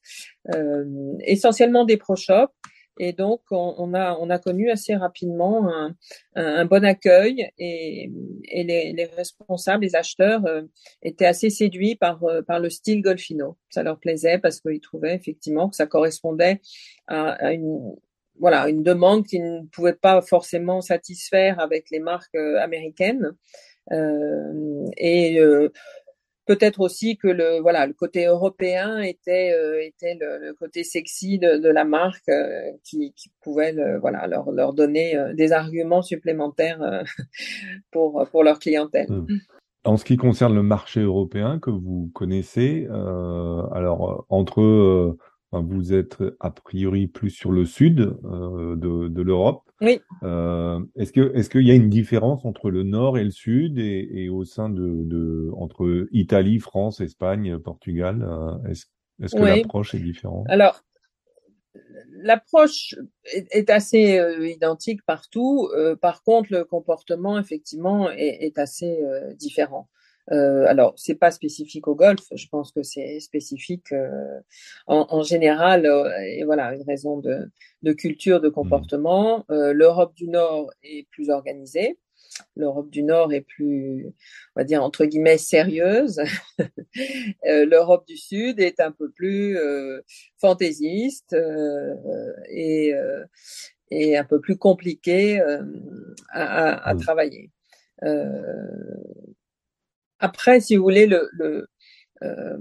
essentiellement 1.24 1.84
des 1.84 1.96
pro 1.96 2.16
shops. 2.16 2.52
Et 2.98 3.12
donc, 3.12 3.42
on, 3.50 3.94
a, 3.94 4.16
on 4.18 4.30
a 4.30 4.38
connu 4.38 4.70
assez 4.70 4.94
rapidement 4.94 5.68
un, 5.68 5.94
un, 6.34 6.64
bon 6.64 6.84
accueil 6.84 7.50
et, 7.58 8.10
et 8.44 8.64
les, 8.64 8.92
les, 8.92 9.04
responsables, 9.04 9.84
les 9.84 9.96
acheteurs 9.96 10.44
euh, 10.46 10.62
étaient 11.02 11.26
assez 11.26 11.50
séduits 11.50 11.96
par, 11.96 12.22
euh, 12.24 12.42
par 12.42 12.58
le 12.58 12.70
style 12.70 13.02
Golfino. 13.02 13.56
Ça 13.68 13.82
leur 13.82 13.98
plaisait 13.98 14.38
parce 14.38 14.60
qu'ils 14.60 14.80
trouvaient 14.80 15.14
effectivement 15.14 15.68
que 15.68 15.76
ça 15.76 15.86
correspondait 15.86 16.60
à, 17.06 17.32
à 17.32 17.52
une, 17.52 17.94
voilà, 18.38 18.68
une 18.68 18.82
demande 18.82 19.26
qui 19.26 19.40
ne 19.40 19.62
pouvait 19.66 19.94
pas 19.94 20.20
forcément 20.22 20.80
satisfaire 20.80 21.60
avec 21.60 21.90
les 21.90 22.00
marques 22.00 22.34
euh, 22.34 22.58
américaines. 22.60 23.32
Euh, 23.92 24.84
et 24.96 25.38
peut-être 26.46 26.80
aussi 26.80 27.18
que 27.18 27.28
le 27.28 27.60
voilà 27.60 27.86
le 27.86 27.92
côté 27.92 28.26
européen 28.26 29.00
était 29.00 29.52
euh, 29.52 29.84
était 29.84 30.16
le, 30.18 30.54
côté 30.54 30.84
sexy 30.84 31.38
de, 31.38 31.68
la 31.68 31.84
marque 31.84 32.28
euh, 32.28 32.72
qui, 32.84 33.12
pouvait 33.42 33.74
voilà 34.00 34.26
leur 34.26 34.50
leur 34.52 34.72
donner 34.72 35.16
euh, 35.16 35.34
des 35.34 35.52
arguments 35.52 36.02
supplémentaires 36.02 37.04
pour 37.90 38.26
pour 38.30 38.44
leur 38.44 38.58
clientèle. 38.58 39.10
Hmm. 39.10 39.26
En 39.84 39.96
ce 39.96 40.04
qui 40.04 40.16
concerne 40.16 40.54
le 40.54 40.62
marché 40.62 41.00
européen 41.00 41.60
que 41.60 41.70
vous 41.70 42.10
connaissez, 42.12 42.88
alors 42.90 44.26
entre 44.28 45.16
vous 45.52 45.94
êtes 45.94 46.16
a 46.40 46.50
priori 46.50 47.06
plus 47.06 47.30
sur 47.30 47.52
le 47.52 47.64
sud 47.64 47.96
de, 47.96 49.08
de 49.08 49.22
l'Europe. 49.22 49.65
Oui. 49.80 50.00
Euh, 50.22 50.80
est-ce 50.96 51.12
que 51.12 51.34
est-ce 51.34 51.50
qu'il 51.50 51.66
y 51.66 51.70
a 51.70 51.74
une 51.74 51.90
différence 51.90 52.44
entre 52.44 52.70
le 52.70 52.82
nord 52.82 53.18
et 53.18 53.24
le 53.24 53.30
sud 53.30 53.78
et, 53.78 54.08
et 54.12 54.28
au 54.28 54.44
sein 54.44 54.70
de, 54.70 55.04
de, 55.04 55.50
entre 55.56 56.06
Italie, 56.12 56.58
France, 56.60 57.00
Espagne, 57.00 57.58
Portugal 57.58 58.22
euh, 58.22 58.70
Est-ce 58.70 58.86
est-ce 59.22 59.34
que 59.34 59.42
l'approche 59.42 59.94
est 59.94 60.00
différente? 60.00 60.46
Alors 60.48 60.82
l'approche 62.10 62.94
est, 63.24 63.46
est, 63.50 63.70
assez 63.70 64.18
euh, 64.18 64.46
identique 64.46 65.02
partout. 65.04 65.68
Euh, 65.74 65.96
par 65.96 66.22
contre, 66.22 66.52
le 66.52 66.64
comportement 66.64 67.38
effectivement 67.38 68.10
est, 68.10 68.38
est 68.40 68.58
assez 68.58 68.98
différent. 69.36 69.88
Euh, 70.32 70.66
alors, 70.66 70.94
c'est 70.96 71.14
pas 71.14 71.30
spécifique 71.30 71.86
au 71.88 71.94
golf. 71.94 72.24
Je 72.32 72.48
pense 72.48 72.72
que 72.72 72.82
c'est 72.82 73.20
spécifique 73.20 73.92
euh, 73.92 74.40
en, 74.86 75.06
en, 75.10 75.22
général. 75.22 75.86
Euh, 75.86 76.10
et 76.20 76.44
voilà, 76.44 76.74
une 76.74 76.82
raison 76.82 77.18
de, 77.18 77.48
de 77.82 77.92
culture, 77.92 78.40
de 78.40 78.48
comportement. 78.48 79.38
Mmh. 79.48 79.52
Euh, 79.52 79.72
L'Europe 79.72 80.14
du 80.14 80.28
Nord 80.28 80.70
est 80.82 81.08
plus 81.10 81.30
organisée. 81.30 81.98
L'Europe 82.54 82.90
du 82.90 83.02
Nord 83.02 83.32
est 83.32 83.40
plus, 83.40 84.08
on 84.54 84.60
va 84.60 84.64
dire 84.64 84.82
entre 84.82 85.06
guillemets, 85.06 85.38
sérieuse. 85.38 86.20
L'Europe 87.44 88.06
du 88.06 88.16
Sud 88.18 88.60
est 88.60 88.80
un 88.80 88.90
peu 88.90 89.10
plus 89.10 89.56
fantaisiste 90.38 91.34
et, 92.50 92.92
et 93.90 94.18
un 94.18 94.24
peu 94.24 94.40
plus 94.40 94.58
compliquée 94.58 95.40
à, 95.40 95.60
à, 96.30 96.90
à 96.90 96.94
mmh. 96.94 97.00
travailler. 97.00 97.50
Euh, 98.02 98.76
après, 100.18 100.60
si 100.60 100.76
vous 100.76 100.82
voulez, 100.82 101.06
le, 101.06 101.28
le, 101.32 101.68
euh, 102.22 102.56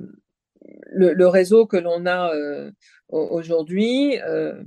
le, 0.91 1.13
le 1.13 1.27
réseau 1.27 1.65
que 1.65 1.77
l'on 1.77 2.05
a 2.05 2.33
euh, 2.33 2.71
aujourd'hui 3.09 4.19
euh, 4.21 4.63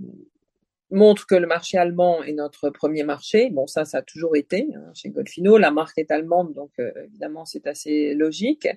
montre 0.90 1.26
que 1.26 1.34
le 1.34 1.46
marché 1.46 1.76
allemand 1.76 2.22
est 2.22 2.32
notre 2.32 2.70
premier 2.70 3.02
marché. 3.02 3.50
Bon, 3.50 3.66
ça, 3.66 3.84
ça 3.84 3.98
a 3.98 4.02
toujours 4.02 4.36
été 4.36 4.68
hein, 4.74 4.90
chez 4.94 5.10
Golfino. 5.10 5.58
La 5.58 5.70
marque 5.70 5.98
est 5.98 6.10
allemande, 6.10 6.54
donc 6.54 6.70
euh, 6.78 6.90
évidemment, 7.04 7.44
c'est 7.44 7.66
assez 7.66 8.14
logique. 8.14 8.68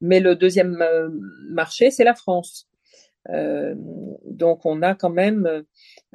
Mais 0.00 0.20
le 0.20 0.34
deuxième 0.34 0.80
euh, 0.82 1.08
marché, 1.50 1.90
c'est 1.90 2.04
la 2.04 2.14
France. 2.14 2.68
Euh, 3.30 3.74
donc 4.24 4.66
on 4.66 4.82
a 4.82 4.94
quand 4.94 5.10
même, 5.10 5.64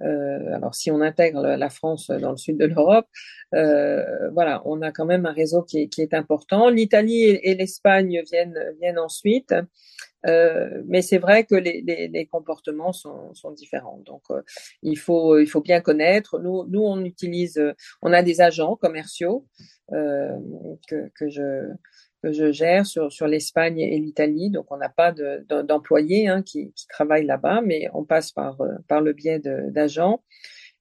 euh, 0.02 0.54
alors 0.54 0.76
si 0.76 0.92
on 0.92 1.02
intègre 1.02 1.42
la 1.42 1.70
France 1.70 2.10
dans 2.10 2.32
le 2.32 2.38
sud 2.38 2.58
de 2.58 2.66
l'Europe, 2.66 3.08
euh, 3.56 4.30
voilà, 4.32 4.62
on 4.66 4.82
a 4.82 4.92
quand 4.92 5.06
même 5.06 5.26
un 5.26 5.32
réseau 5.32 5.64
qui 5.64 5.84
est, 5.84 5.88
qui 5.88 6.02
est 6.02 6.14
important. 6.14 6.70
L'Italie 6.70 7.24
et, 7.24 7.56
l'Espagne 7.56 8.22
viennent 8.30 8.60
viennent 8.82 9.00
ensuite, 9.00 9.56
euh, 10.26 10.82
mais 10.88 11.02
c'est 11.02 11.18
vrai 11.18 11.46
que 11.46 11.56
les, 11.56 11.82
les, 11.86 12.08
les 12.10 12.26
comportements 12.26 12.92
sont, 12.92 13.34
sont, 13.34 13.52
différents. 13.52 14.02
Donc 14.06 14.24
il 14.82 14.98
faut 14.98 15.40
il 15.40 15.48
faut 15.48 15.62
bien 15.62 15.80
connaître. 15.82 16.40
Nous 16.40 16.66
nous 16.68 16.82
on 16.82 17.04
utilise, 17.06 17.62
on 18.02 18.12
a 18.14 18.24
des 18.24 18.42
agents 18.42 18.76
commerciaux 18.76 19.46
que 19.90 21.10
que 21.16 21.30
je 21.30 21.72
que 22.22 22.32
je 22.32 22.52
gère 22.52 22.86
sur, 22.86 23.12
sur 23.12 23.28
l'Espagne 23.28 23.80
et 23.80 23.98
l'Italie. 24.00 24.50
Donc, 24.50 24.72
on 24.72 24.78
n'a 24.78 24.90
pas 24.90 25.12
d'employés 25.12 26.27
hein, 26.27 26.42
qui, 26.42 26.72
qui, 26.74 26.88
travaillent 26.88 27.25
là-bas, 27.25 27.62
mais 27.62 27.88
on 27.94 28.03
passe 28.03 28.32
par, 28.32 28.60
euh, 28.62 28.75
par 28.88 29.01
le 29.01 29.14
biais 29.14 29.40
d'agents. 29.40 30.24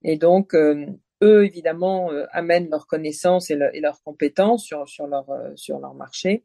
Et 0.02 0.16
donc, 0.16 0.54
euh, 0.54 0.86
eux, 1.22 1.44
évidemment, 1.44 2.12
euh, 2.12 2.26
amènent 2.32 2.70
leurs 2.70 2.86
connaissances 2.86 3.50
et, 3.50 3.58
et, 3.72 3.80
leurs 3.80 4.02
compétences 4.02 4.64
sur, 4.64 4.88
sur, 4.88 5.06
leur, 5.06 5.26
sur 5.56 5.78
leur 5.78 5.94
marché. 5.94 6.44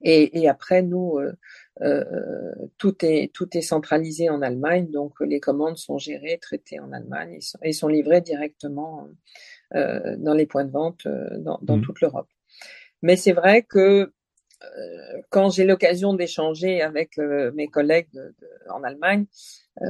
Et, 0.00 0.40
et 0.40 0.48
après, 0.48 0.82
nous, 0.82 1.18
tout, 2.78 3.04
est, 3.04 3.32
tout 3.32 3.56
est 3.56 3.62
centralisé 3.62 4.30
en 4.30 4.40
Allemagne. 4.40 4.90
Donc, 4.90 5.14
les 5.20 5.40
commandes 5.40 5.76
sont 5.76 5.98
gérées, 5.98 6.38
traitées 6.40 6.78
en 6.78 6.92
Allemagne 6.92 7.34
et 7.34 7.40
sont, 7.40 7.58
et 7.62 7.72
sont 7.72 7.88
livrées 7.88 8.20
directement 8.20 9.08
dans 9.72 10.34
les 10.34 10.46
points 10.46 10.64
de 10.64 10.70
vente 10.70 11.08
dans, 11.38 11.58
dans 11.62 11.78
mmh. 11.78 11.82
toute 11.82 12.00
l'Europe. 12.00 12.28
Mais 13.06 13.14
c'est 13.14 13.30
vrai 13.30 13.62
que 13.62 14.12
euh, 14.64 15.22
quand 15.30 15.50
j'ai 15.50 15.64
l'occasion 15.64 16.12
d'échanger 16.12 16.82
avec 16.82 17.20
euh, 17.20 17.52
mes 17.54 17.68
collègues 17.68 18.08
en 18.68 18.82
Allemagne, 18.82 19.26
euh, 19.80 19.86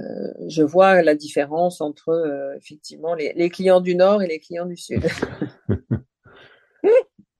je 0.48 0.62
vois 0.62 1.00
la 1.00 1.14
différence 1.14 1.80
entre 1.80 2.52
effectivement 2.58 3.14
les, 3.14 3.32
les, 3.32 3.48
clients 3.48 3.80
du 3.80 3.94
Nord 3.94 4.22
et 4.22 4.26
les 4.26 4.38
clients 4.38 4.66
du 4.66 4.76
Sud. 4.76 5.02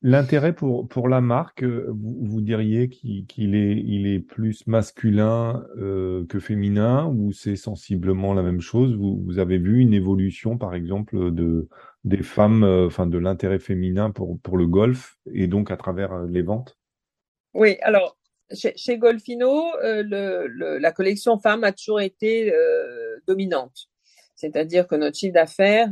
L'intérêt 0.08 0.52
pour, 0.52 0.86
pour 0.86 1.08
la 1.08 1.20
marque, 1.20 1.64
euh, 1.64 1.92
vous, 1.92 2.40
diriez 2.40 2.88
qu'il 2.88 3.56
est, 3.56 3.76
il 3.76 4.06
est 4.06 4.20
plus 4.20 4.64
masculin 4.68 5.66
euh, 5.78 6.24
que 6.28 6.38
féminin 6.38 7.06
ou 7.06 7.32
c'est 7.32 7.56
sensiblement 7.56 8.32
la 8.32 8.42
même 8.42 8.60
chose? 8.60 8.94
Vous, 8.94 9.40
avez 9.40 9.58
vu 9.58 9.80
une 9.80 9.92
évolution, 9.92 10.58
par 10.58 10.76
exemple, 10.76 11.32
de, 11.32 11.68
des 12.04 12.22
femmes, 12.22 12.62
euh, 12.62 12.88
de 12.88 13.18
l'intérêt 13.18 13.58
féminin 13.58 14.12
pour, 14.12 14.38
pour 14.38 14.56
le 14.56 14.68
golf 14.68 15.16
et 15.34 15.48
donc 15.48 15.72
à 15.72 15.76
travers 15.76 16.16
les 16.22 16.42
ventes? 16.42 16.78
Oui, 17.52 17.76
alors 17.82 18.16
chez, 18.54 18.98
Golfino, 18.98 19.72
la 19.82 20.92
collection 20.92 21.36
femmes 21.40 21.64
a 21.64 21.72
toujours 21.72 22.00
été 22.00 22.52
dominante. 23.26 23.88
C'est-à-dire 24.36 24.86
que 24.86 24.94
notre 24.94 25.16
chiffre 25.16 25.34
d'affaires 25.34 25.90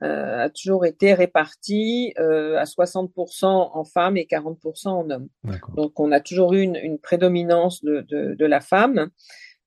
a 0.00 0.48
toujours 0.50 0.86
été 0.86 1.14
réparti 1.14 2.14
à 2.16 2.64
60% 2.64 3.44
en 3.46 3.84
femmes 3.84 4.16
et 4.16 4.24
40% 4.24 4.88
en 4.88 5.10
hommes. 5.10 5.28
Donc 5.74 6.00
on 6.00 6.12
a 6.12 6.20
toujours 6.20 6.54
eu 6.54 6.62
une, 6.62 6.76
une 6.76 6.98
prédominance 6.98 7.84
de, 7.84 8.00
de, 8.08 8.34
de 8.34 8.46
la 8.46 8.60
femme. 8.60 9.10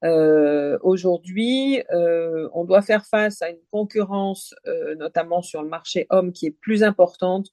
Euh, 0.03 0.77
Aujourd'hui, 0.81 1.81
euh, 1.91 2.49
on 2.53 2.65
doit 2.65 2.81
faire 2.81 3.05
face 3.05 3.41
à 3.41 3.49
une 3.49 3.61
concurrence, 3.71 4.53
euh, 4.67 4.95
notamment 4.95 5.41
sur 5.41 5.63
le 5.63 5.69
marché 5.69 6.07
homme, 6.09 6.33
qui 6.33 6.47
est 6.47 6.51
plus 6.51 6.83
importante 6.83 7.47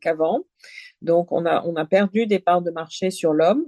qu'avant. 0.00 0.42
Donc, 1.02 1.32
on 1.32 1.46
a, 1.46 1.62
on 1.64 1.76
a 1.76 1.84
perdu 1.84 2.26
des 2.26 2.38
parts 2.38 2.62
de 2.62 2.70
marché 2.70 3.10
sur 3.10 3.32
l'homme 3.32 3.64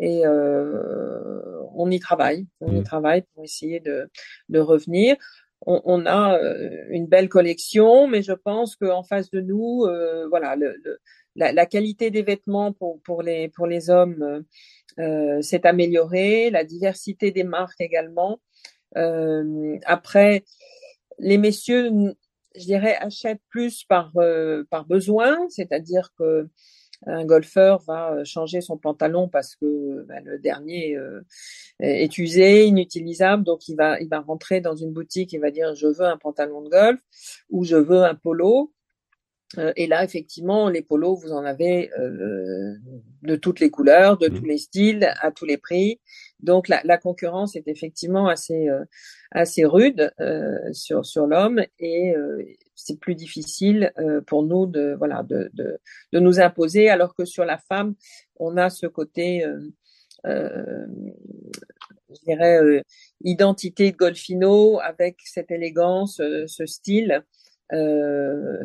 et 0.00 0.26
euh, 0.26 1.42
on 1.74 1.90
y 1.90 2.00
travaille. 2.00 2.46
On 2.60 2.74
y 2.74 2.80
mmh. 2.80 2.84
travaille 2.84 3.22
pour 3.34 3.44
essayer 3.44 3.80
de, 3.80 4.10
de 4.48 4.58
revenir. 4.58 5.16
On, 5.68 6.06
a 6.06 6.38
euh, 6.38 6.84
une 6.90 7.06
belle 7.06 7.28
collection, 7.28 8.06
mais 8.06 8.22
je 8.22 8.32
pense 8.32 8.76
qu'en 8.76 9.02
face 9.02 9.30
de 9.30 9.40
nous, 9.40 9.84
euh, 9.84 10.28
voilà, 10.28 10.56
la, 11.34 11.66
qualité 11.66 12.12
des 12.12 12.22
vêtements 12.22 12.72
pour, 12.72 13.00
pour, 13.02 13.22
les, 13.22 13.48
pour 13.48 13.66
les 13.66 13.90
hommes 13.90 14.44
euh, 15.00 15.42
s'est 15.42 15.66
améliorée, 15.66 16.50
la 16.50 16.62
diversité 16.62 17.32
des 17.32 17.42
marques 17.42 17.80
également. 17.80 18.40
Après, 18.94 20.44
les 21.18 21.36
messieurs, 21.36 21.90
je 22.54 22.64
dirais, 22.64 22.96
achètent 23.00 23.42
plus 23.50 23.82
par, 23.84 24.12
par 24.70 24.86
besoin, 24.86 25.36
c'est-à-dire 25.48 26.10
que 26.16 26.48
un 27.04 27.24
golfeur 27.24 27.82
va 27.82 28.24
changer 28.24 28.60
son 28.60 28.78
pantalon 28.78 29.28
parce 29.28 29.54
que 29.56 30.02
ben, 30.08 30.24
le 30.24 30.38
dernier 30.38 30.96
euh, 30.96 31.20
est 31.80 32.16
usé, 32.18 32.66
inutilisable, 32.66 33.44
donc 33.44 33.68
il 33.68 33.76
va 33.76 34.00
il 34.00 34.08
va 34.08 34.20
rentrer 34.20 34.60
dans 34.60 34.76
une 34.76 34.92
boutique, 34.92 35.32
il 35.32 35.40
va 35.40 35.50
dire 35.50 35.74
je 35.74 35.86
veux 35.86 36.06
un 36.06 36.16
pantalon 36.16 36.62
de 36.62 36.68
golf 36.68 37.00
ou 37.50 37.64
je 37.64 37.76
veux 37.76 38.02
un 38.02 38.14
polo. 38.14 38.72
Euh, 39.58 39.72
et 39.76 39.86
là, 39.86 40.02
effectivement, 40.02 40.68
les 40.68 40.82
polos, 40.82 41.20
vous 41.22 41.32
en 41.32 41.44
avez 41.44 41.90
euh, 41.98 42.74
de 43.22 43.36
toutes 43.36 43.60
les 43.60 43.70
couleurs, 43.70 44.18
de 44.18 44.28
mmh. 44.28 44.34
tous 44.34 44.44
les 44.44 44.58
styles, 44.58 45.14
à 45.20 45.30
tous 45.30 45.44
les 45.44 45.56
prix. 45.56 46.00
Donc, 46.40 46.68
la, 46.68 46.98
concurrence 46.98 47.56
est 47.56 47.66
effectivement 47.66 48.28
assez 48.28 48.68
euh, 48.68 48.84
assez 49.30 49.64
rude 49.64 50.12
euh, 50.20 50.58
sur 50.72 51.04
sur 51.06 51.26
l'homme 51.26 51.62
et 51.78 52.14
euh, 52.14 52.42
c'est 52.74 53.00
plus 53.00 53.14
difficile 53.14 53.92
pour 54.26 54.42
nous 54.42 54.66
de 54.66 54.94
voilà 54.98 55.22
de, 55.22 55.50
de, 55.54 55.78
de 56.12 56.18
nous 56.20 56.40
imposer, 56.40 56.90
alors 56.90 57.14
que 57.14 57.24
sur 57.24 57.44
la 57.46 57.56
femme, 57.56 57.94
on 58.38 58.56
a 58.58 58.68
ce 58.68 58.86
côté 58.86 59.44
je 60.24 62.20
dirais 62.26 62.82
identité 63.24 63.92
de 63.92 63.96
Golfino 63.96 64.78
avec 64.80 65.20
cette 65.24 65.50
élégance, 65.50 66.20
ce 66.46 66.66
style 66.66 67.24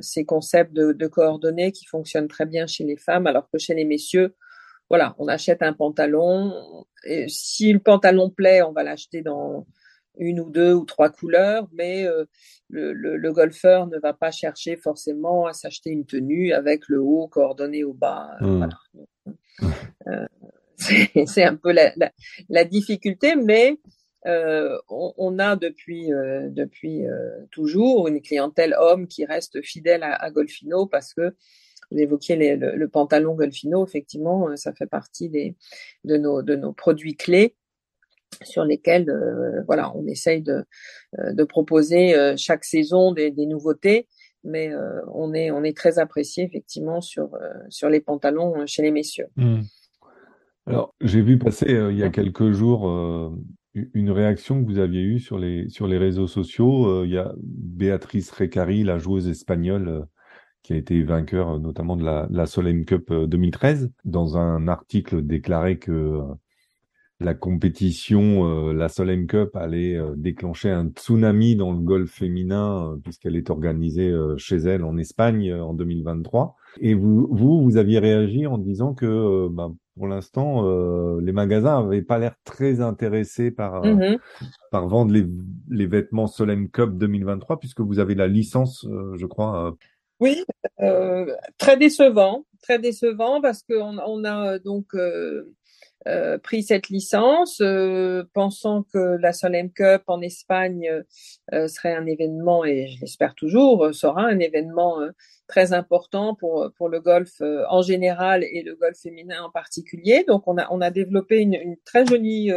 ces 0.01 0.25
concepts 0.25 0.73
de, 0.73 1.07
coordonnées 1.07 1.71
qui 1.71 1.85
fonctionnent 1.85 2.27
très 2.27 2.45
bien 2.45 2.67
chez 2.67 2.83
les 2.83 2.97
femmes, 2.97 3.27
alors 3.27 3.49
que 3.49 3.57
chez 3.57 3.73
les 3.73 3.85
messieurs, 3.85 4.35
voilà, 4.91 5.15
on 5.19 5.29
achète 5.29 5.61
un 5.61 5.71
pantalon. 5.71 6.85
Et 7.05 7.29
si 7.29 7.71
le 7.71 7.79
pantalon 7.79 8.29
plaît, 8.29 8.61
on 8.61 8.73
va 8.73 8.83
l'acheter 8.83 9.21
dans 9.21 9.65
une 10.17 10.41
ou 10.41 10.49
deux 10.49 10.73
ou 10.73 10.83
trois 10.83 11.09
couleurs, 11.09 11.69
mais 11.71 12.05
euh, 12.05 12.25
le, 12.67 12.91
le, 12.91 13.15
le, 13.15 13.31
golfeur 13.31 13.87
ne 13.87 13.97
va 13.99 14.11
pas 14.11 14.31
chercher 14.31 14.75
forcément 14.75 15.45
à 15.45 15.53
s'acheter 15.53 15.91
une 15.91 16.05
tenue 16.05 16.51
avec 16.51 16.89
le 16.89 16.99
haut 16.99 17.29
coordonné 17.29 17.85
au 17.85 17.93
bas. 17.93 18.31
Mmh. 18.41 18.57
Voilà. 18.57 18.77
Euh, 20.07 20.27
c'est 21.25 21.45
un 21.45 21.55
peu 21.55 21.71
la, 21.71 21.93
la, 21.95 22.11
la 22.49 22.65
difficulté, 22.65 23.37
mais 23.37 23.79
euh, 24.27 24.77
on, 24.89 25.13
on, 25.15 25.39
a 25.39 25.55
depuis 25.55 26.11
euh, 26.11 26.49
depuis 26.49 27.07
euh, 27.07 27.45
toujours 27.49 28.09
une 28.09 28.21
clientèle 28.21 28.75
homme 28.77 29.07
qui 29.07 29.23
reste 29.23 29.63
fidèle 29.63 30.03
à, 30.03 30.13
à 30.13 30.29
Golfino 30.31 30.85
parce 30.85 31.13
que 31.13 31.33
vous 31.91 31.99
évoquiez 31.99 32.55
le, 32.55 32.87
pantalon 32.87 33.35
Golfino, 33.35 33.85
effectivement, 33.85 34.49
euh, 34.49 34.55
ça 34.55 34.73
fait 34.73 34.87
partie 34.87 35.29
des 35.29 35.55
de 36.03 36.17
nos 36.17 36.73
produits 36.73 37.15
clés 37.15 37.55
sur 38.43 38.63
lesquels 38.63 39.09
euh, 39.09 39.61
voilà 39.67 39.95
on 39.95 40.07
essaye 40.07 40.41
de 40.41 40.63
de 41.17 41.43
proposer 41.43 42.15
chaque 42.37 42.63
saison 42.63 43.11
des, 43.11 43.31
nouveautés 43.45 44.07
mais 44.43 44.71
on 45.13 45.33
est 45.33 45.51
on 45.51 45.63
est 45.63 45.75
très 45.75 45.99
apprécié 45.99 46.45
effectivement 46.45 47.01
sur 47.01 47.37
sur 47.69 47.89
les 47.89 47.99
pantalons 47.99 48.65
chez 48.65 48.81
les 48.81 48.91
messieurs. 48.91 49.27
Mmh. 49.35 49.61
Alors, 50.67 50.95
j'ai 51.01 51.21
vu 51.21 51.37
passer 51.37 51.73
euh, 51.73 51.91
il 51.91 51.97
y 51.97 52.03
a 52.03 52.09
quelques 52.09 52.51
jours 52.51 52.87
euh, 52.87 53.31
une 53.73 54.11
réaction 54.11 54.63
que 54.63 54.69
vous 54.69 54.79
aviez 54.79 55.01
eue 55.01 55.19
sur 55.19 55.39
les, 55.39 55.69
sur 55.69 55.87
les 55.87 55.97
réseaux 55.97 56.27
sociaux. 56.27 56.85
Euh, 56.87 57.05
il 57.05 57.11
y 57.11 57.17
a 57.17 57.33
Béatrice 57.41 58.31
Recari, 58.31 58.83
la 58.83 58.99
joueuse 58.99 59.27
espagnole, 59.27 60.05
qui 60.63 60.73
a 60.73 60.75
été 60.75 61.01
vainqueur 61.03 61.59
notamment 61.59 61.95
de 61.95 62.03
la, 62.03 62.27
la 62.29 62.45
Solheim 62.45 62.85
Cup 62.85 63.11
2013, 63.11 63.91
dans 64.05 64.37
un 64.37 64.67
article 64.67 65.25
déclaré 65.25 65.79
que 65.79 66.21
la 67.19 67.35
compétition, 67.35 68.71
la 68.71 68.89
Solheim 68.89 69.27
Cup, 69.27 69.55
allait 69.55 69.99
déclencher 70.15 70.71
un 70.71 70.87
tsunami 70.87 71.55
dans 71.55 71.71
le 71.71 71.77
golf 71.77 72.09
féminin 72.09 72.97
puisqu'elle 73.03 73.35
est 73.35 73.51
organisée 73.51 74.11
chez 74.37 74.55
elle 74.55 74.83
en 74.83 74.97
Espagne 74.97 75.53
en 75.53 75.75
2023. 75.75 76.55
Et 76.79 76.95
vous, 76.95 77.27
vous, 77.29 77.61
vous 77.61 77.77
aviez 77.77 77.99
réagi 77.99 78.47
en 78.47 78.57
disant 78.57 78.95
que 78.95 79.47
bah, 79.49 79.71
pour 79.97 80.07
l'instant, 80.07 80.65
euh, 80.65 81.19
les 81.21 81.31
magasins 81.33 81.83
n'avaient 81.83 82.01
pas 82.01 82.17
l'air 82.17 82.35
très 82.43 82.81
intéressés 82.81 83.51
par, 83.51 83.85
mmh 83.85 84.17
par 84.71 84.87
vendre 84.87 85.11
les, 85.11 85.25
les 85.69 85.85
vêtements 85.85 86.27
Solemn 86.27 86.69
Cup 86.69 86.97
2023, 86.97 87.59
puisque 87.59 87.81
vous 87.81 87.99
avez 87.99 88.15
la 88.15 88.27
licence, 88.27 88.85
euh, 88.85 89.15
je 89.17 89.25
crois. 89.25 89.75
Euh. 90.21 91.25
Oui, 91.25 91.31
très 91.57 91.77
décevant, 91.77 92.45
très 92.61 92.79
décevant, 92.79 93.41
parce 93.41 93.63
qu'on 93.63 93.97
on 93.97 94.23
a 94.23 94.59
donc 94.59 94.93
euh, 96.07 96.39
pris 96.39 96.63
cette 96.63 96.89
licence, 96.89 97.59
euh, 97.61 98.23
pensant 98.33 98.83
que 98.91 99.17
la 99.21 99.33
Solheim 99.33 99.69
Cup 99.69 100.01
en 100.07 100.21
Espagne 100.21 101.03
euh, 101.53 101.67
serait 101.67 101.93
un 101.93 102.07
événement, 102.07 102.65
et 102.65 102.87
je 102.87 102.99
l'espère 103.01 103.35
toujours, 103.35 103.93
sera 103.93 104.23
un 104.23 104.39
événement 104.39 104.97
très 105.47 105.73
important 105.73 106.33
pour, 106.33 106.71
pour 106.75 106.89
le 106.89 107.01
golf 107.01 107.41
en 107.69 107.83
général 107.83 108.43
et 108.43 108.63
le 108.63 108.75
golf 108.75 108.97
féminin 108.97 109.43
en 109.43 109.51
particulier. 109.51 110.23
Donc 110.27 110.47
on 110.47 110.57
a, 110.57 110.67
on 110.71 110.81
a 110.81 110.89
développé 110.89 111.37
une, 111.39 111.75
très 111.85 112.05
jolie 112.05 112.51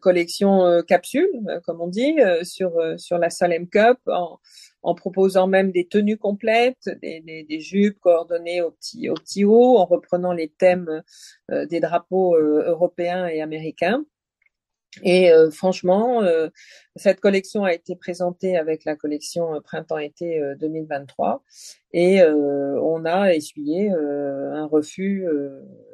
collection 0.00 0.82
capsule, 0.86 1.30
comme 1.64 1.80
on 1.80 1.88
dit, 1.88 2.16
sur, 2.42 2.72
sur 2.98 3.18
la 3.18 3.30
Solheim 3.30 3.66
Cup 3.66 3.98
en 4.82 4.94
proposant 4.94 5.46
même 5.46 5.70
des 5.70 5.86
tenues 5.86 6.18
complètes, 6.18 6.90
des, 7.02 7.20
des, 7.48 7.60
jupes 7.60 7.98
coordonnées 8.00 8.62
au 8.62 8.70
petit, 8.72 9.08
au 9.08 9.14
haut, 9.46 9.78
en 9.78 9.84
reprenant 9.84 10.32
les 10.32 10.48
thèmes 10.48 11.02
euh, 11.50 11.66
des 11.66 11.80
drapeaux 11.80 12.36
euh, 12.36 12.64
européens 12.66 13.26
et 13.26 13.40
américains. 13.40 14.04
Et 15.02 15.32
euh, 15.32 15.50
franchement, 15.50 16.22
euh, 16.22 16.48
cette 16.96 17.20
collection 17.20 17.64
a 17.64 17.72
été 17.72 17.96
présentée 17.96 18.58
avec 18.58 18.84
la 18.84 18.94
collection 18.94 19.58
printemps-été 19.62 20.42
2023 20.58 21.42
et 21.94 22.22
on 22.22 23.04
a 23.06 23.32
essuyé 23.32 23.90
un 23.90 24.66
refus 24.66 25.26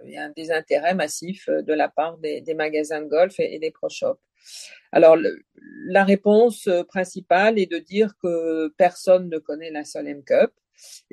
et 0.04 0.18
un 0.18 0.30
désintérêt 0.30 0.94
massif 0.94 1.48
de 1.48 1.72
la 1.72 1.88
part 1.88 2.18
des, 2.18 2.42
magasins 2.54 3.02
de 3.02 3.06
golf 3.06 3.38
et, 3.38 3.54
et 3.54 3.58
des 3.60 3.70
pro 3.70 3.88
shops. 3.88 4.18
Alors, 4.92 5.16
le, 5.16 5.38
la 5.86 6.04
réponse 6.04 6.68
principale 6.88 7.58
est 7.58 7.70
de 7.70 7.78
dire 7.78 8.14
que 8.22 8.68
personne 8.76 9.28
ne 9.28 9.38
connaît 9.38 9.70
la 9.70 9.84
Solheim 9.84 10.22
Cup 10.22 10.50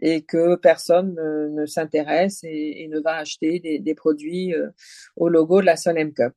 et 0.01 0.23
que 0.23 0.55
personne 0.55 1.15
ne, 1.15 1.49
ne 1.49 1.65
s'intéresse 1.65 2.43
et, 2.43 2.83
et, 2.83 2.87
ne 2.87 2.99
va 2.99 3.17
acheter 3.17 3.59
des, 3.59 3.79
des 3.79 3.95
produits 3.95 4.53
euh, 4.53 4.69
au 5.15 5.29
logo 5.29 5.61
de 5.61 5.65
la 5.65 5.75
Solheim 5.75 6.13
Cup. 6.13 6.33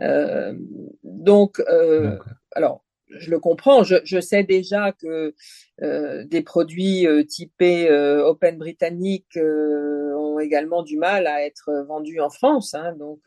Euh, 0.00 0.54
donc, 1.02 1.60
euh, 1.60 2.18
alors, 2.52 2.84
je 3.18 3.30
le 3.30 3.38
comprends. 3.38 3.82
Je, 3.84 3.96
je 4.04 4.20
sais 4.20 4.44
déjà 4.44 4.92
que 4.92 5.34
euh, 5.82 6.24
des 6.24 6.42
produits 6.42 7.06
euh, 7.06 7.24
typés 7.24 7.90
euh, 7.90 8.24
Open 8.24 8.58
britannique 8.58 9.36
ont 9.36 10.38
également 10.38 10.82
du 10.82 10.96
mal 10.96 11.26
à 11.26 11.44
être 11.44 11.84
vendus 11.88 12.20
en 12.20 12.30
France. 12.30 12.74
Hein, 12.74 12.94
donc, 12.96 13.20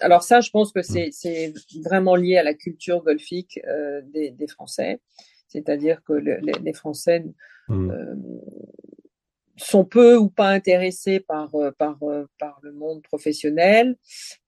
alors 0.00 0.22
ça, 0.22 0.40
je 0.40 0.50
pense 0.50 0.72
que 0.72 0.80
mmh. 0.80 1.10
c'est 1.12 1.52
vraiment 1.84 2.16
lié 2.16 2.36
à 2.36 2.42
la 2.42 2.54
culture 2.54 3.02
golfique 3.02 3.60
des, 4.04 4.30
des, 4.30 4.46
Français. 4.46 5.00
C'est-à-dire 5.48 6.02
que 6.04 6.12
le, 6.12 6.38
les, 6.38 6.52
les, 6.62 6.72
Français 6.72 7.24
mmh. 7.68 7.92
sont 9.56 9.84
peu 9.84 10.16
ou 10.16 10.28
pas 10.28 10.48
intéressés 10.48 11.20
par 11.20 11.50
par 11.78 11.98
par 12.38 12.58
le 12.62 12.72
monde 12.72 13.02
professionnel, 13.02 13.96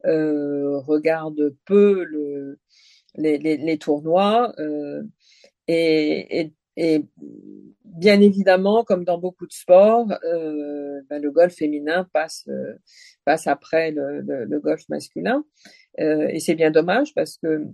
regardent 0.05 1.55
peu 1.65 2.05
le 2.05 2.59
les, 3.17 3.39
les, 3.39 3.57
les 3.57 3.79
tournois. 3.79 4.53
Euh, 4.59 5.03
et, 5.69 6.41
et, 6.41 6.53
et, 6.77 7.05
bien 7.85 8.21
évidemment, 8.21 8.85
comme 8.85 9.05
dans 9.05 9.19
beaucoup 9.19 9.47
de 9.47 9.53
sports, 9.53 10.07
euh, 10.25 11.01
ben, 11.09 11.23
le 11.23 11.31
golf 11.31 11.55
féminin 11.55 12.09
passe, 12.13 12.45
euh, 12.49 12.75
passe 13.25 13.47
après 13.47 13.91
le, 13.93 14.21
le, 14.21 14.45
le, 14.45 14.61
golf 14.61 14.89
masculin. 14.89 15.45
Euh, 16.01 16.29
et 16.29 16.41
c'est 16.41 16.55
bien 16.55 16.71
dommage 16.71 17.15
parce 17.15 17.39
que 17.39 17.67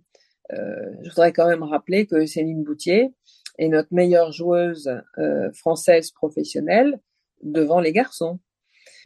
euh, 0.52 0.90
je 1.02 1.08
voudrais 1.08 1.32
quand 1.32 1.48
même 1.48 1.62
rappeler 1.62 2.06
que 2.06 2.26
Céline 2.26 2.64
Boutier 2.64 3.10
est 3.58 3.68
notre 3.68 3.92
meilleure 3.92 4.32
joueuse 4.32 4.90
euh, 5.18 5.50
française 5.52 6.10
professionnelle 6.10 7.00
devant 7.42 7.80
les 7.80 7.92
garçons. 7.92 8.40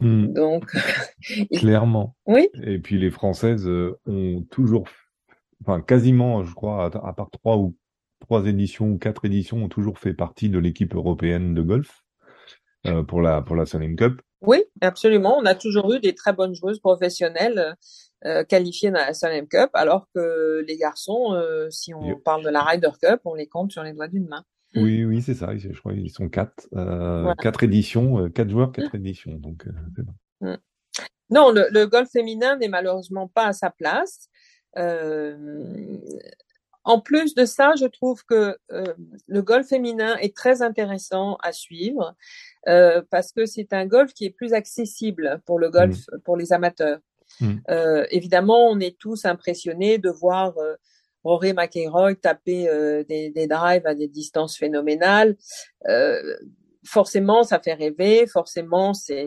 Mmh. 0.01 0.33
Donc, 0.33 0.71
clairement. 1.53 2.15
Oui. 2.25 2.49
Et 2.63 2.79
puis 2.79 2.99
les 2.99 3.11
Françaises 3.11 3.69
ont 4.05 4.43
toujours 4.49 4.85
enfin 5.65 5.81
quasiment, 5.81 6.43
je 6.43 6.53
crois, 6.53 6.85
à, 6.85 7.13
part 7.13 7.29
trois 7.31 7.57
ou 7.57 7.75
trois 8.19 8.45
éditions 8.45 8.91
ou 8.91 8.97
quatre 8.97 9.25
éditions, 9.25 9.63
ont 9.63 9.69
toujours 9.69 9.99
fait 9.99 10.13
partie 10.13 10.49
de 10.49 10.59
l'équipe 10.59 10.95
européenne 10.95 11.53
de 11.53 11.61
golf 11.61 12.03
euh, 12.85 13.03
pour 13.03 13.21
la 13.21 13.41
pour 13.41 13.55
la 13.55 13.65
Cup. 13.65 14.21
Oui, 14.41 14.63
absolument. 14.81 15.37
On 15.37 15.45
a 15.45 15.55
toujours 15.55 15.93
eu 15.93 15.99
des 15.99 16.13
très 16.13 16.33
bonnes 16.33 16.53
joueuses 16.53 16.79
professionnelles 16.79 17.75
euh, 18.25 18.43
qualifiées 18.43 18.91
dans 18.91 18.99
la 18.99 19.13
Salim 19.13 19.47
Cup, 19.47 19.69
alors 19.73 20.07
que 20.13 20.63
les 20.67 20.77
garçons, 20.77 21.33
euh, 21.33 21.69
si 21.71 21.93
on 21.93 22.15
parle 22.19 22.43
de 22.43 22.49
la 22.49 22.61
Ryder 22.61 22.91
Cup, 23.01 23.21
on 23.25 23.33
les 23.33 23.47
compte 23.47 23.71
sur 23.71 23.83
les 23.83 23.93
doigts 23.93 24.07
d'une 24.07 24.27
main. 24.27 24.43
Oui, 24.75 25.05
oui, 25.05 25.21
c'est 25.21 25.35
ça. 25.35 25.55
Je 25.55 25.69
crois 25.79 25.93
qu'ils 25.93 26.11
sont 26.11 26.27
quatre, 26.27 26.67
voilà. 26.71 27.33
quatre 27.35 27.63
éditions, 27.63 28.29
quatre 28.29 28.49
joueurs, 28.49 28.73
quatre 28.73 28.93
mmh. 28.93 28.97
éditions. 28.97 29.33
Donc, 29.35 29.65
c'est 29.95 30.03
bon. 30.03 30.13
Mmh. 30.41 30.57
Non, 31.29 31.51
le, 31.51 31.67
le 31.71 31.87
golf 31.87 32.09
féminin 32.11 32.57
n'est 32.57 32.67
malheureusement 32.67 33.27
pas 33.27 33.47
à 33.47 33.53
sa 33.53 33.71
place. 33.71 34.29
Euh, 34.77 35.97
en 36.85 36.99
plus 36.99 37.33
de 37.33 37.45
ça, 37.45 37.73
je 37.77 37.87
trouve 37.87 38.23
que 38.25 38.57
euh, 38.71 38.93
le 39.27 39.41
golf 39.41 39.67
féminin 39.67 40.15
est 40.17 40.35
très 40.35 40.61
intéressant 40.61 41.35
à 41.41 41.51
suivre 41.51 42.15
euh, 42.67 43.01
parce 43.09 43.31
que 43.31 43.47
c'est 43.47 43.73
un 43.73 43.87
golf 43.87 44.13
qui 44.13 44.25
est 44.25 44.29
plus 44.29 44.53
accessible 44.53 45.41
pour 45.47 45.57
le 45.57 45.71
golf, 45.71 45.97
mmh. 45.97 46.19
pour 46.23 46.37
les 46.37 46.53
amateurs. 46.53 46.99
Mmh. 47.41 47.55
Euh, 47.71 48.05
évidemment, 48.11 48.69
on 48.69 48.79
est 48.79 48.99
tous 48.99 49.25
impressionnés 49.25 49.97
de 49.97 50.11
voir 50.11 50.53
Rory 51.23 51.53
McIlroy 51.53 52.13
taper 52.15 52.67
des, 53.09 53.31
des, 53.31 53.47
drives 53.47 53.87
à 53.87 53.95
des 53.95 54.07
distances 54.07 54.55
phénoménales. 54.55 55.35
forcément, 56.85 57.41
ça 57.41 57.59
fait 57.59 57.73
rêver. 57.73 58.27
Forcément, 58.27 58.93
c'est 58.93 59.25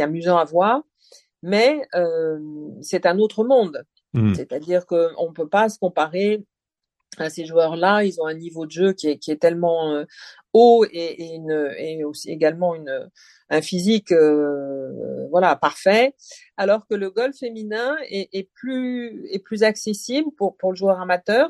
amusant 0.00 0.36
à 0.36 0.44
voir. 0.44 0.82
Mais 1.42 1.80
c'est 2.82 3.06
un 3.06 3.18
autre 3.18 3.42
monde. 3.42 3.86
Mmh. 4.14 4.34
C'est-à-dire 4.34 4.86
qu'on 4.86 5.28
ne 5.28 5.34
peut 5.34 5.48
pas 5.48 5.68
se 5.68 5.78
comparer 5.78 6.44
à 7.18 7.30
ces 7.30 7.44
joueurs-là. 7.44 8.04
Ils 8.04 8.20
ont 8.20 8.26
un 8.26 8.34
niveau 8.34 8.66
de 8.66 8.70
jeu 8.70 8.92
qui 8.92 9.08
est, 9.08 9.40
tellement 9.40 9.92
euh, 9.92 10.04
haut 10.52 10.84
et, 10.90 11.36
et, 11.78 12.04
aussi 12.04 12.30
également 12.30 12.74
une, 12.74 13.10
un 13.50 13.62
physique 13.62 14.12
euh, 14.12 15.26
voilà 15.30 15.56
parfait. 15.56 16.14
Alors 16.56 16.86
que 16.86 16.94
le 16.94 17.10
golf 17.10 17.36
féminin 17.36 17.96
est, 18.08 18.48
plus 18.54 19.62
accessible 19.62 20.30
pour 20.36 20.56
pour 20.56 20.72
le 20.72 20.76
joueur 20.76 21.00
amateur. 21.00 21.48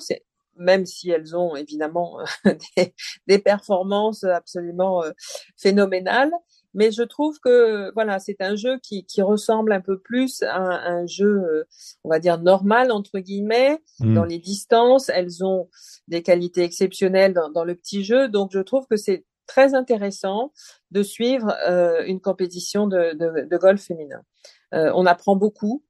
Même 0.56 0.86
si 0.86 1.10
elles 1.10 1.36
ont 1.36 1.56
évidemment 1.56 2.18
des, 2.76 2.94
des 3.26 3.38
performances 3.40 4.22
absolument 4.22 5.02
euh, 5.02 5.10
phénoménales, 5.56 6.30
mais 6.74 6.90
je 6.90 7.02
trouve 7.02 7.38
que 7.40 7.92
voilà, 7.94 8.18
c'est 8.18 8.40
un 8.40 8.56
jeu 8.56 8.78
qui, 8.82 9.04
qui, 9.06 9.22
ressemble 9.22 9.72
un 9.72 9.80
peu 9.80 9.98
plus 9.98 10.42
à 10.42 10.56
un, 10.56 11.00
un 11.02 11.06
jeu, 11.06 11.42
euh, 11.44 11.64
on 12.02 12.10
va 12.10 12.18
dire 12.18 12.40
normal 12.40 12.92
entre 12.92 13.18
guillemets, 13.18 13.78
mmh. 14.00 14.14
dans 14.14 14.24
les 14.24 14.38
distances. 14.38 15.08
Elles 15.08 15.44
ont 15.44 15.68
des 16.08 16.22
qualités 16.22 16.62
exceptionnelles 16.62 17.32
dans, 17.32 17.50
dans 17.50 17.64
le 17.64 17.74
petit 17.74 18.04
jeu, 18.04 18.28
donc 18.28 18.50
je 18.52 18.60
trouve 18.60 18.86
que 18.88 18.96
c'est 18.96 19.24
très 19.46 19.74
intéressant 19.74 20.52
de 20.90 21.02
suivre 21.02 21.54
euh, 21.68 22.02
une 22.06 22.20
compétition 22.20 22.86
de, 22.86 23.14
de, 23.14 23.46
de 23.46 23.56
golf 23.56 23.82
féminin. 23.82 24.22
on 24.72 25.06
apprend 25.06 25.36
beaucoup. 25.36 25.84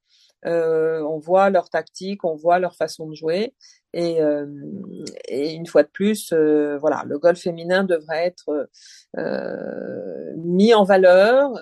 On 0.44 1.18
voit 1.18 1.50
leur 1.50 1.70
tactique, 1.70 2.24
on 2.24 2.34
voit 2.34 2.58
leur 2.58 2.74
façon 2.76 3.08
de 3.08 3.14
jouer. 3.14 3.54
Et, 3.92 4.18
et 5.28 5.52
une 5.52 5.66
fois 5.66 5.82
de 5.84 5.88
plus, 5.88 6.32
voilà, 6.32 7.04
le 7.06 7.18
golf 7.18 7.40
féminin 7.40 7.84
devrait 7.84 8.26
être 8.26 8.68
mis 10.36 10.74
en 10.74 10.84
valeur, 10.84 11.52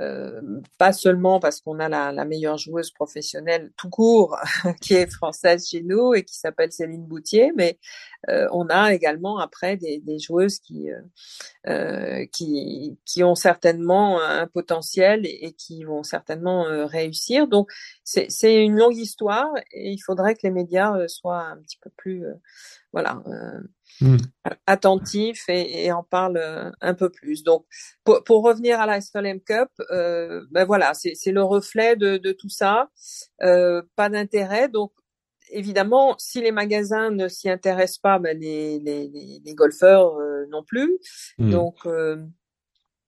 euh, 0.00 0.40
pas 0.78 0.92
seulement 0.92 1.40
parce 1.40 1.60
qu'on 1.60 1.80
a 1.80 1.88
la, 1.88 2.12
la, 2.12 2.24
meilleure 2.24 2.56
joueuse 2.56 2.92
professionnelle 2.92 3.72
tout 3.76 3.90
court 3.90 4.36
qui 4.80 4.94
est 4.94 5.12
française 5.12 5.68
chez 5.68 5.82
nous 5.82 6.14
et 6.14 6.22
qui 6.22 6.36
s'appelle 6.36 6.70
Céline 6.70 7.04
Boutier, 7.04 7.52
mais 7.56 7.78
euh, 8.28 8.46
on 8.52 8.68
a 8.68 8.94
également 8.94 9.38
après 9.38 9.76
des, 9.76 9.98
des 9.98 10.20
joueuses 10.20 10.60
qui, 10.60 10.90
euh, 10.90 11.00
euh 11.68 12.26
qui, 12.32 12.96
qui 13.04 13.24
ont 13.24 13.34
certainement 13.34 14.22
un 14.22 14.46
potentiel 14.46 15.26
et, 15.26 15.52
qui 15.58 15.82
vont 15.82 16.04
certainement 16.04 16.64
réussir. 16.86 17.48
Donc 17.48 17.72
c'est 18.04 18.64
une 18.64 18.76
longue 18.76 18.96
histoire 18.96 19.48
et 19.72 19.90
il 19.90 19.98
faudrait 19.98 20.34
que 20.34 20.40
les 20.44 20.50
médias 20.52 21.08
soient 21.08 21.42
un 21.42 21.56
petit 21.58 21.78
peu 21.82 21.90
plus 21.96 22.24
voilà 22.92 23.22
Hmm. 24.00 24.16
attentif 24.66 25.48
et, 25.48 25.86
et, 25.86 25.92
en 25.92 26.04
parle 26.04 26.36
euh, 26.36 26.70
un 26.80 26.94
peu 26.94 27.10
plus. 27.10 27.42
Donc, 27.42 27.66
pour, 28.04 28.22
pour 28.22 28.44
revenir 28.44 28.80
à 28.80 28.86
la 28.86 29.00
SLM 29.00 29.40
Cup, 29.40 29.68
euh, 29.90 30.44
ben 30.52 30.64
voilà, 30.64 30.92
c'est 30.94 31.32
le 31.32 31.42
reflet 31.42 31.96
de, 31.96 32.16
de 32.16 32.32
tout 32.32 32.48
ça. 32.48 32.90
Euh, 33.42 33.82
pas 33.96 34.08
d'intérêt. 34.08 34.68
Donc, 34.68 34.92
évidemment, 35.50 36.14
si 36.18 36.40
les 36.40 36.52
magasins 36.52 37.10
ne 37.10 37.28
s'y 37.28 37.50
intéressent 37.50 37.98
pas, 37.98 38.18
ben 38.18 38.38
les, 38.38 38.78
les, 38.78 39.08
les, 39.44 39.54
golfeurs 39.54 40.16
euh, 40.16 40.46
non 40.50 40.62
plus. 40.62 40.98
Hmm. 41.38 41.50
Donc, 41.50 41.86
euh, 41.86 42.24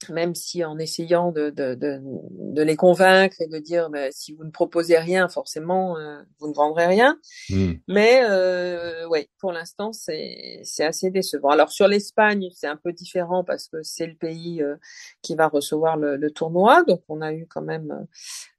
même 0.08 0.34
si 0.34 0.64
en 0.64 0.78
essayant 0.78 1.30
de, 1.30 1.50
de, 1.50 1.74
de, 1.74 2.00
de, 2.02 2.62
les 2.62 2.76
convaincre 2.76 3.36
et 3.40 3.46
de 3.46 3.58
dire 3.58 3.90
ben, 3.90 4.10
si 4.12 4.32
vous 4.32 4.44
ne 4.44 4.50
proposez 4.50 4.98
rien, 4.98 5.28
forcément, 5.28 5.98
euh, 5.98 6.20
vous 6.38 6.48
ne 6.48 6.54
vendrez 6.54 6.86
rien. 6.86 7.18
Hmm. 7.50 7.72
Mais 7.88 8.22
euh, 8.24 9.06
oui, 9.08 9.28
pour 9.38 9.52
l'instant, 9.52 9.92
c'est 9.92 10.62
assez 10.78 11.10
décevant. 11.10 11.50
Alors 11.50 11.70
sur 11.70 11.86
l'Espagne, 11.88 12.48
c'est 12.54 12.66
un 12.66 12.76
peu 12.76 12.92
différent 12.92 13.44
parce 13.44 13.68
que 13.68 13.82
c'est 13.82 14.06
le 14.06 14.14
pays 14.14 14.62
euh, 14.62 14.76
qui 15.22 15.34
va 15.34 15.48
recevoir 15.48 15.96
le, 15.96 16.16
le, 16.16 16.30
tournoi. 16.30 16.82
Donc 16.84 17.02
on 17.08 17.20
a 17.20 17.32
eu 17.32 17.46
quand 17.46 17.62
même 17.62 18.06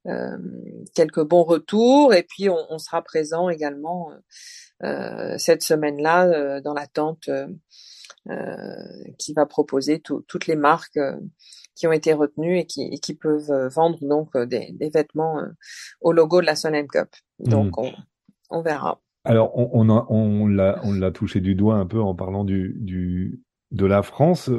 euh, 0.07 0.37
quelques 0.95 1.23
bons 1.23 1.43
retours 1.43 2.13
et 2.13 2.23
puis 2.23 2.49
on, 2.49 2.57
on 2.69 2.77
sera 2.79 3.01
présent 3.01 3.49
également 3.49 4.11
euh, 4.83 5.37
cette 5.37 5.61
semaine-là 5.61 6.59
dans 6.61 6.73
l'attente 6.73 7.29
euh, 7.29 7.47
qui 9.17 9.33
va 9.33 9.45
proposer 9.45 9.99
toutes 9.99 10.47
les 10.47 10.55
marques 10.55 10.97
euh, 10.97 11.17
qui 11.75 11.87
ont 11.87 11.91
été 11.91 12.13
retenues 12.13 12.59
et 12.59 12.65
qui, 12.65 12.83
et 12.83 12.99
qui 12.99 13.15
peuvent 13.15 13.49
euh, 13.49 13.69
vendre 13.69 13.97
donc 14.01 14.37
des, 14.37 14.71
des 14.73 14.89
vêtements 14.89 15.41
au 16.01 16.11
logo 16.11 16.41
de 16.41 16.45
la 16.45 16.55
Sonnen 16.55 16.87
Cup. 16.87 17.09
Donc 17.39 17.77
hmm. 17.77 17.85
on, 17.85 17.91
on, 18.49 18.61
verra. 18.61 19.01
Alors 19.23 19.57
on, 19.57 19.69
on, 19.73 19.89
a, 19.89 20.05
on 20.09 20.47
l'a 20.47 20.79
on 20.83 20.93
l'a 20.93 21.11
touché 21.11 21.41
du 21.41 21.55
doigt 21.55 21.75
un 21.75 21.85
peu 21.85 22.01
en 22.01 22.13
parlant 22.13 22.43
du, 22.43 22.75
du 22.79 23.41
de 23.71 23.85
la 23.85 24.03
France. 24.03 24.51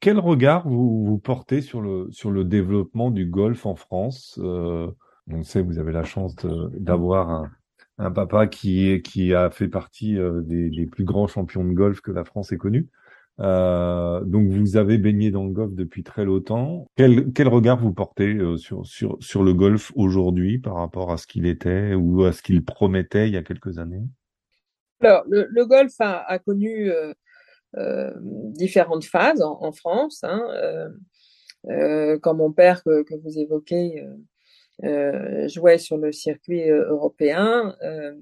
Quel 0.00 0.18
regard 0.18 0.68
vous, 0.68 1.04
vous 1.04 1.18
portez 1.18 1.60
sur 1.60 1.80
le 1.80 2.08
sur 2.10 2.30
le 2.30 2.44
développement 2.44 3.10
du 3.10 3.26
golf 3.26 3.66
en 3.66 3.74
France? 3.74 4.38
Euh, 4.42 4.90
On 5.30 5.42
sait 5.42 5.60
vous 5.60 5.78
avez 5.78 5.92
la 5.92 6.04
chance 6.04 6.34
d'avoir 6.78 7.30
un, 7.30 7.50
un 7.98 8.10
papa 8.10 8.46
qui, 8.46 9.00
qui 9.02 9.34
a 9.34 9.50
fait 9.50 9.68
partie 9.68 10.18
euh, 10.18 10.40
des, 10.42 10.86
plus 10.86 11.04
grands 11.04 11.26
champions 11.26 11.64
de 11.64 11.72
golf 11.72 12.00
que 12.00 12.12
la 12.12 12.24
France 12.24 12.52
ait 12.52 12.56
connu. 12.56 12.88
Euh, 13.38 14.22
donc 14.24 14.48
vous 14.48 14.76
avez 14.78 14.96
baigné 14.96 15.30
dans 15.30 15.44
le 15.44 15.52
golf 15.52 15.74
depuis 15.74 16.02
très 16.02 16.24
longtemps. 16.24 16.86
Quel, 16.96 17.32
quel 17.32 17.48
regard 17.48 17.78
vous 17.78 17.92
portez 17.92 18.34
euh, 18.34 18.56
sur, 18.56 18.86
sur, 18.86 19.16
sur 19.20 19.42
le 19.42 19.52
golf 19.52 19.92
aujourd'hui 19.94 20.58
par 20.58 20.74
rapport 20.74 21.12
à 21.12 21.18
ce 21.18 21.26
qu'il 21.26 21.46
était 21.46 21.94
ou 21.94 22.24
à 22.24 22.32
ce 22.32 22.42
qu'il 22.42 22.64
promettait 22.64 23.28
il 23.28 23.34
y 23.34 23.36
a 23.36 23.42
quelques 23.42 23.78
années? 23.78 24.04
Alors, 25.00 25.24
le, 25.28 25.46
le 25.50 25.66
golf 25.66 25.92
a, 26.00 26.22
a 26.22 26.38
connu 26.38 26.90
euh, 26.90 27.12
euh 27.76 28.10
différentes 28.52 29.04
phases 29.04 29.42
en, 29.42 29.58
en 29.60 29.72
France. 29.72 30.24
Hein, 30.24 30.40
comme 32.22 32.38
mon 32.38 32.52
père 32.52 32.82
que, 32.84 33.02
que 33.02 33.14
vous 33.14 33.38
évoquez 33.38 34.00
euh, 34.00 34.16
jouait 34.82 35.78
sur 35.78 35.96
le 35.96 36.12
circuit 36.12 36.70
euh, 36.70 36.88
européen, 36.88 37.76
euh, 37.82 38.14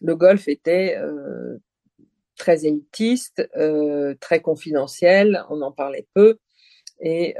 le 0.00 0.16
golf 0.16 0.48
était 0.48 0.96
très 2.36 2.64
élitiste, 2.66 3.50
très 4.20 4.40
confidentiel, 4.40 5.44
on 5.50 5.60
en 5.60 5.72
parlait 5.72 6.06
peu 6.14 6.38
et 7.00 7.34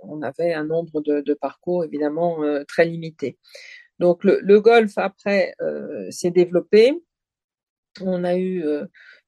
on 0.00 0.22
avait 0.22 0.54
un 0.54 0.64
nombre 0.64 1.02
de, 1.02 1.34
parcours 1.34 1.84
évidemment 1.84 2.38
très 2.66 2.86
limité. 2.86 3.36
Donc 3.98 4.24
le, 4.24 4.60
golf 4.60 4.92
après 4.96 5.52
s'est 6.08 6.30
développé. 6.30 6.94
On 8.00 8.24
a 8.24 8.38
eu 8.38 8.64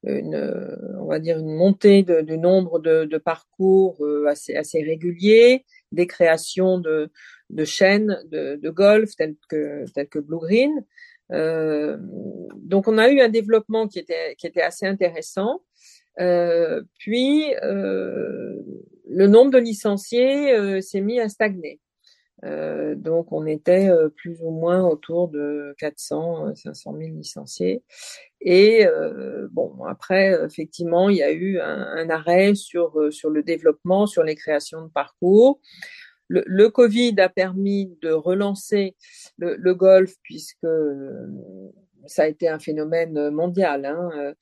une, 0.05 0.89
on 0.99 1.05
va 1.05 1.19
dire 1.19 1.39
une 1.39 1.55
montée 1.55 2.03
de, 2.03 2.23
du 2.23 2.39
nombre 2.39 2.79
de, 2.79 3.05
de 3.05 3.19
parcours 3.19 4.03
assez, 4.27 4.57
assez 4.57 4.83
réguliers, 4.83 5.67
des 5.93 6.07
créations 6.07 6.79
de, 6.79 7.11
de 7.51 7.65
chaînes 7.65 8.19
de, 8.31 8.57
de, 8.57 8.71
golf 8.71 9.15
telles 9.17 9.37
que, 9.49 9.85
telles 9.93 10.09
que 10.09 10.19
Blue 10.19 10.39
Green. 10.39 10.85
Euh, 11.33 11.97
donc 12.57 12.89
on 12.89 12.99
a 12.99 13.11
eu 13.11 13.21
un 13.21 13.29
développement 13.29 13.87
qui 13.87 13.99
était, 13.99 14.35
qui 14.37 14.47
était 14.47 14.63
assez 14.63 14.87
intéressant. 14.87 15.63
Euh, 16.21 16.83
puis 16.99 17.55
euh, 17.63 18.55
le 19.09 19.27
nombre 19.27 19.51
de 19.53 19.59
licenciés 19.59 20.81
s'est 20.83 21.01
mis 21.01 21.21
à 21.21 21.29
stagner. 21.29 21.81
Euh, 22.45 22.95
donc 22.95 23.33
on 23.33 23.47
était 23.47 23.89
euh, 23.89 24.09
plus 24.09 24.41
ou 24.43 24.51
moins 24.51 24.87
autour 24.87 25.29
de 25.29 25.75
400, 25.79 26.55
500 26.55 26.97
000 26.97 27.11
licenciés. 27.17 27.83
Et 28.41 28.87
bon, 29.51 29.85
après, 29.85 30.39
effectivement, 30.45 31.09
il 31.09 31.17
y 31.17 31.25
a 31.25 31.33
eu 31.33 31.59
un, 31.59 32.09
arrêt 32.09 32.55
sur, 32.55 33.13
sur 33.13 33.31
le 33.31 33.43
développement, 33.43 34.07
sur 34.07 34.23
les 34.23 34.37
créations 34.37 34.83
de 34.83 34.89
parcours 34.89 35.61
le, 36.29 36.45
le, 36.47 36.69
Covid 36.69 37.15
a 37.19 37.29
permis 37.29 37.91
de 38.03 38.11
relancer 38.11 38.95
le, 39.39 39.57
le, 39.57 39.75
golf 39.75 40.15
puisque 40.23 40.67
ça 42.09 42.23
a 42.23 42.27
été 42.27 42.49
un 42.49 42.59
phénomène 42.59 43.31
mondial. 43.31 43.85
Hein. 43.85 44.11
Euh, 44.17 44.35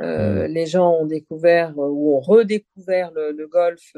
euh, 0.00 0.48
mm. 0.48 0.52
Les 0.52 0.66
gens 0.66 0.92
ont 0.92 1.06
découvert 1.06 1.76
ou 1.76 2.16
ont 2.16 2.20
redécouvert 2.20 3.10
le, 3.12 3.32
le 3.32 3.46
golf 3.46 3.92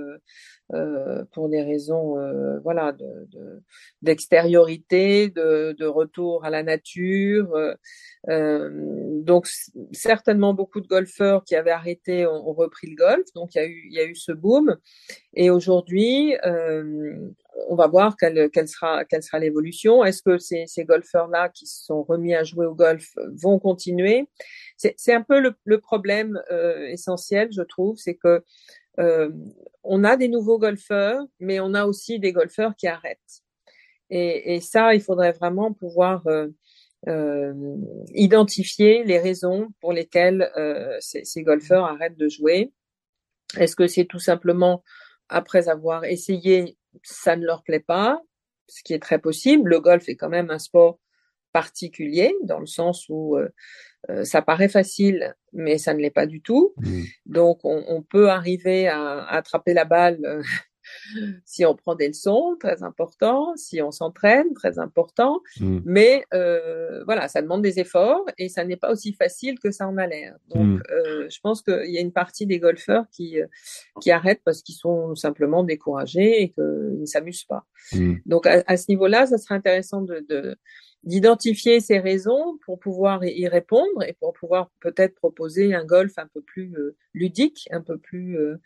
euh, 0.72 1.24
pour 1.32 1.48
des 1.48 1.62
raisons, 1.62 2.18
euh, 2.18 2.60
voilà, 2.60 2.96
d'extériorité, 4.02 5.28
de, 5.28 5.72
de, 5.72 5.72
de, 5.72 5.86
retour 5.86 6.44
à 6.44 6.50
la 6.50 6.62
nature. 6.62 7.52
Euh, 8.28 8.70
donc 9.22 9.48
certainement 9.92 10.54
beaucoup 10.54 10.80
de 10.80 10.86
golfeurs 10.86 11.44
qui 11.44 11.56
avaient 11.56 11.70
arrêté 11.70 12.26
ont, 12.26 12.48
ont, 12.48 12.52
repris 12.52 12.88
le 12.88 12.94
golf. 12.94 13.24
Donc 13.34 13.54
il 13.54 13.58
y 13.58 13.60
a 13.60 13.66
eu, 13.66 13.82
il 13.86 13.94
y 13.94 13.98
a 13.98 14.04
eu 14.04 14.14
ce 14.14 14.30
boom. 14.30 14.76
Et 15.34 15.50
aujourd'hui, 15.50 16.34
on 17.68 17.74
va 17.74 17.86
voir 17.86 18.16
quelle, 18.16 18.50
quelle 18.50 18.68
sera, 18.68 19.04
quelle 19.04 19.22
sera 19.22 19.38
l'évolution. 19.38 20.04
Est-ce 20.04 20.22
que 20.22 20.38
ces, 20.38 20.66
ces 20.66 20.84
golfeurs-là 20.84 21.48
qui 21.48 21.66
se 21.66 21.84
sont 21.84 22.02
remis 22.02 22.34
à 22.34 22.44
jouer 22.44 22.66
au 22.66 22.74
golf 22.74 23.10
vont 23.40 23.58
continuer? 23.58 24.28
C'est 24.76 25.12
un 25.12 25.22
peu 25.22 25.40
le, 25.40 25.54
le 25.64 25.78
problème 25.78 26.42
euh, 26.50 26.86
essentiel, 26.86 27.50
je 27.52 27.62
trouve, 27.62 27.96
c'est 27.98 28.14
que 28.14 28.42
euh, 28.98 29.30
on 29.84 30.04
a 30.04 30.16
des 30.16 30.28
nouveaux 30.28 30.58
golfeurs, 30.58 31.24
mais 31.38 31.60
on 31.60 31.74
a 31.74 31.84
aussi 31.84 32.18
des 32.18 32.32
golfeurs 32.32 32.74
qui 32.76 32.88
arrêtent. 32.88 33.42
Et, 34.08 34.54
et 34.54 34.60
ça, 34.60 34.94
il 34.94 35.00
faudrait 35.00 35.32
vraiment 35.32 35.72
pouvoir 35.72 36.26
euh, 36.26 36.48
euh 37.08 37.54
identifier 38.14 39.04
les 39.04 39.18
raisons 39.18 39.68
pour 39.80 39.92
lesquelles 39.92 40.50
euh, 40.56 40.96
ces, 41.00 41.24
ces 41.24 41.42
golfeurs 41.42 41.84
arrêtent 41.84 42.18
de 42.18 42.28
jouer. 42.28 42.72
Est-ce 43.56 43.76
que 43.76 43.86
c'est 43.86 44.04
tout 44.06 44.18
simplement 44.18 44.82
après 45.30 45.68
avoir 45.68 46.04
essayé 46.04 46.76
ça 47.02 47.36
ne 47.36 47.44
leur 47.44 47.62
plaît 47.62 47.80
pas, 47.80 48.20
ce 48.68 48.82
qui 48.82 48.94
est 48.94 49.02
très 49.02 49.18
possible. 49.18 49.70
Le 49.70 49.80
golf 49.80 50.08
est 50.08 50.16
quand 50.16 50.28
même 50.28 50.50
un 50.50 50.58
sport 50.58 50.98
particulier 51.52 52.34
dans 52.44 52.60
le 52.60 52.66
sens 52.66 53.06
où 53.08 53.36
euh, 53.36 53.48
euh, 54.08 54.24
ça 54.24 54.40
paraît 54.40 54.68
facile, 54.68 55.34
mais 55.52 55.78
ça 55.78 55.94
ne 55.94 56.00
l'est 56.00 56.10
pas 56.10 56.26
du 56.26 56.40
tout. 56.40 56.74
Mmh. 56.76 57.02
Donc 57.26 57.60
on, 57.64 57.84
on, 57.88 58.02
peut 58.02 58.30
arriver 58.30 58.88
à, 58.88 59.18
à, 59.18 59.36
attraper 59.36 59.74
la 59.74 59.84
balle 59.84 60.20
euh, 60.24 60.42
si 61.44 61.64
on 61.64 61.74
prend 61.74 61.94
des 61.94 62.08
leçons, 62.08 62.56
très 62.58 62.82
important, 62.82 63.56
si 63.56 63.82
on 63.82 63.90
s'entraîne, 63.90 64.52
très 64.54 64.78
important, 64.78 65.40
mm. 65.58 65.80
mais 65.84 66.24
euh, 66.34 67.02
voilà, 67.04 67.28
ça 67.28 67.42
demande 67.42 67.62
des 67.62 67.80
efforts 67.80 68.24
et 68.38 68.48
ça 68.48 68.64
n'est 68.64 68.76
pas 68.76 68.90
aussi 68.92 69.12
facile 69.12 69.58
que 69.58 69.70
ça 69.70 69.86
en 69.88 69.96
a 69.96 70.06
l'air. 70.06 70.36
Donc, 70.48 70.66
mm. 70.66 70.82
euh, 70.90 71.26
je 71.30 71.40
pense 71.40 71.62
qu'il 71.62 71.90
y 71.90 71.98
a 71.98 72.00
une 72.00 72.12
partie 72.12 72.46
des 72.46 72.58
golfeurs 72.58 73.04
qui, 73.10 73.40
euh, 73.40 73.46
qui 74.00 74.10
arrêtent 74.10 74.42
parce 74.44 74.62
qu'ils 74.62 74.76
sont 74.76 75.14
simplement 75.14 75.64
découragés 75.64 76.42
et 76.42 76.50
qu'ils 76.50 76.98
ne 77.00 77.06
s'amusent 77.06 77.44
pas. 77.44 77.64
Mm. 77.92 78.14
Donc, 78.26 78.46
à, 78.46 78.62
à 78.66 78.76
ce 78.76 78.86
niveau-là, 78.88 79.26
ça 79.26 79.38
serait 79.38 79.54
intéressant 79.54 80.02
de, 80.02 80.24
de 80.28 80.56
d'identifier 81.02 81.80
ces 81.80 81.98
raisons 81.98 82.58
pour 82.64 82.78
pouvoir 82.78 83.24
y 83.24 83.48
répondre 83.48 84.02
et 84.06 84.12
pour 84.20 84.34
pouvoir 84.34 84.70
peut-être 84.80 85.14
proposer 85.14 85.74
un 85.74 85.84
golf 85.84 86.12
un 86.18 86.26
peu 86.26 86.42
plus 86.42 86.74
euh, 86.76 86.94
ludique, 87.14 87.68
un 87.70 87.80
peu 87.80 87.96
plus 87.96 88.38
euh, 88.38 88.56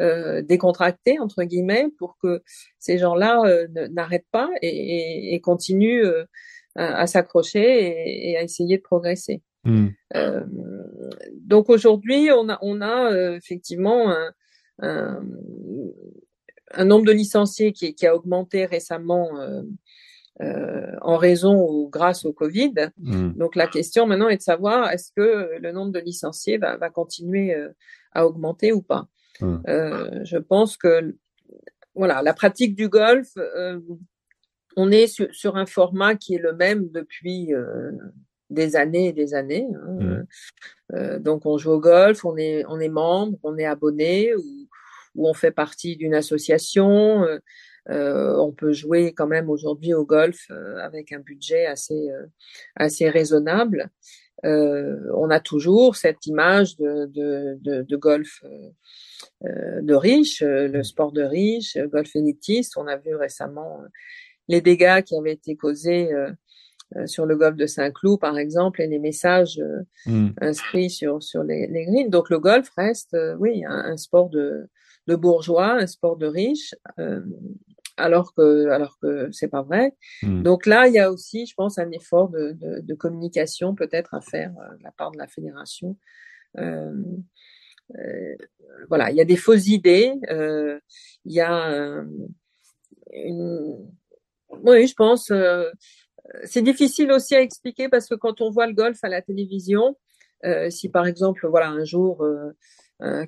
euh, 0.00 0.42
décontracté 0.42 1.20
entre 1.20 1.44
guillemets, 1.44 1.88
pour 1.98 2.16
que 2.20 2.42
ces 2.80 2.98
gens-là 2.98 3.66
n'arrêtent 3.90 4.26
pas 4.32 4.50
et, 4.62 5.34
et, 5.34 5.40
continuent 5.40 6.04
à, 6.74 7.06
s'accrocher 7.06 8.30
et, 8.30 8.36
à 8.36 8.42
essayer 8.42 8.78
de 8.78 8.82
progresser. 8.82 9.42
Mmh. 9.64 9.88
donc 11.32 11.70
aujourd'hui, 11.70 12.30
on 12.30 12.48
a, 12.48 12.58
on 12.62 12.80
a 12.80 13.34
effectivement 13.34 14.12
un, 14.12 14.32
un, 14.78 15.24
un, 16.72 16.84
nombre 16.84 17.04
de 17.04 17.10
licenciés 17.10 17.72
qui, 17.72 17.96
qui 17.96 18.06
a 18.06 18.14
augmenté 18.14 18.64
récemment 18.64 19.28
euh, 20.42 20.94
en 21.00 21.16
raison 21.16 21.66
ou 21.66 21.88
grâce 21.88 22.26
au 22.26 22.32
Covid. 22.32 22.74
Hmm. 22.98 23.30
Donc 23.36 23.56
la 23.56 23.66
question 23.66 24.06
maintenant 24.06 24.28
est 24.28 24.36
de 24.36 24.42
savoir 24.42 24.90
est-ce 24.90 25.10
que 25.16 25.58
le 25.58 25.72
nombre 25.72 25.92
de 25.92 25.98
licenciés 25.98 26.58
va, 26.58 26.76
va 26.76 26.90
continuer 26.90 27.54
euh, 27.54 27.70
à 28.12 28.26
augmenter 28.26 28.72
ou 28.72 28.82
pas? 28.82 29.08
Hmm. 29.40 29.58
Euh, 29.66 30.20
je 30.24 30.36
pense 30.36 30.76
que 30.76 31.16
voilà 31.94 32.20
la 32.20 32.34
pratique 32.34 32.74
du 32.74 32.90
golf, 32.90 33.28
euh, 33.38 33.80
on 34.76 34.90
est 34.90 35.06
sur, 35.06 35.34
sur, 35.34 35.56
un 35.56 35.64
format 35.64 36.16
qui 36.16 36.34
est 36.34 36.38
le 36.38 36.52
même 36.52 36.90
depuis 36.90 37.52
des 38.50 38.76
années 38.76 39.08
et 39.08 39.12
des 39.14 39.32
années. 39.32 39.66
Hein. 39.74 40.24
Hmm. 40.90 41.18
donc 41.18 41.46
on 41.46 41.56
joue 41.56 41.72
au 41.72 41.80
golf, 41.80 42.26
on 42.26 42.36
est 42.36 42.62
on 42.68 42.78
est 42.78 42.90
membre, 42.90 43.38
on 43.42 43.56
est 43.56 43.64
abonné 43.64 44.34
ou, 44.34 44.68
ou 45.14 45.28
on 45.28 45.34
fait 45.34 45.50
partie 45.50 45.96
d'une 45.96 46.14
association. 46.14 47.24
Euh, 47.90 48.36
on 48.36 48.52
peut 48.52 48.72
jouer 48.72 49.12
quand 49.14 49.26
même 49.26 49.48
aujourd'hui 49.48 49.94
au 49.94 50.04
golf 50.04 50.46
euh, 50.50 50.78
avec 50.78 51.12
un 51.12 51.20
budget 51.20 51.66
assez 51.66 52.10
euh, 52.10 52.26
assez 52.74 53.08
raisonnable. 53.08 53.90
on 54.42 55.30
a 55.30 55.40
toujours 55.40 55.96
cette 55.96 56.26
image 56.26 56.76
de, 56.76 57.06
de, 57.06 57.82
de, 57.82 57.96
golf 57.96 58.42
de 59.42 59.94
riche, 59.94 60.42
le 60.42 60.82
sport 60.82 61.10
de 61.10 61.22
riche, 61.22 61.78
golf 61.90 62.14
élitiste. 62.14 62.76
On 62.76 62.86
a 62.86 62.96
vu 62.96 63.14
récemment 63.14 63.80
les 64.46 64.60
dégâts 64.60 65.02
qui 65.02 65.16
avaient 65.16 65.32
été 65.32 65.56
causés 65.56 66.10
sur 67.06 67.24
le 67.26 67.34
golf 67.34 67.56
de 67.56 67.66
Saint-Cloud, 67.66 68.20
par 68.20 68.36
exemple, 68.38 68.82
et 68.82 68.86
les 68.86 69.00
messages 69.00 69.60
mmh. 70.04 70.28
inscrits 70.40 70.90
sur, 70.90 71.22
sur 71.22 71.42
les, 71.42 71.66
les, 71.66 71.86
greens. 71.86 72.10
Donc 72.10 72.28
le 72.28 72.38
golf 72.38 72.68
reste, 72.76 73.16
oui, 73.40 73.64
un, 73.66 73.96
sport 73.96 74.28
de, 74.28 74.68
de 75.06 75.16
bourgeois, 75.16 75.72
un 75.72 75.86
sport 75.86 76.18
de 76.18 76.26
riche, 76.26 76.74
alors 77.96 78.34
que 78.34 78.68
alors 78.68 78.98
que 79.00 79.30
c'est 79.32 79.48
pas 79.48 79.62
vrai. 79.62 79.94
Hmm. 80.22 80.42
Donc 80.42 80.66
là, 80.66 80.86
il 80.88 80.94
y 80.94 80.98
a 80.98 81.10
aussi, 81.10 81.46
je 81.46 81.54
pense, 81.54 81.78
un 81.78 81.90
effort 81.92 82.28
de, 82.28 82.52
de, 82.52 82.80
de 82.80 82.94
communication 82.94 83.74
peut-être 83.74 84.14
à 84.14 84.20
faire 84.20 84.52
euh, 84.58 84.76
de 84.76 84.82
la 84.82 84.92
part 84.92 85.10
de 85.12 85.18
la 85.18 85.26
fédération. 85.26 85.96
Euh, 86.58 86.92
euh, 87.94 88.36
voilà, 88.88 89.10
il 89.10 89.16
y 89.16 89.20
a 89.20 89.24
des 89.24 89.36
fausses 89.36 89.68
idées. 89.68 90.12
Euh, 90.30 90.78
il 91.24 91.32
y 91.32 91.40
a 91.40 91.70
euh, 91.70 92.04
une... 93.12 93.76
oui, 94.62 94.86
je 94.86 94.94
pense. 94.94 95.32
c'est 96.44 96.62
difficile 96.62 97.12
aussi 97.12 97.34
à 97.34 97.40
expliquer 97.40 97.88
parce 97.88 98.08
que 98.08 98.14
quand 98.14 98.40
on 98.40 98.50
voit 98.50 98.66
le 98.66 98.74
golf 98.74 98.98
à 99.02 99.08
la 99.08 99.22
télévision, 99.22 99.96
si 100.70 100.88
par 100.88 101.06
exemple, 101.06 101.46
voilà, 101.48 101.68
un 101.68 101.84
jour 101.84 102.24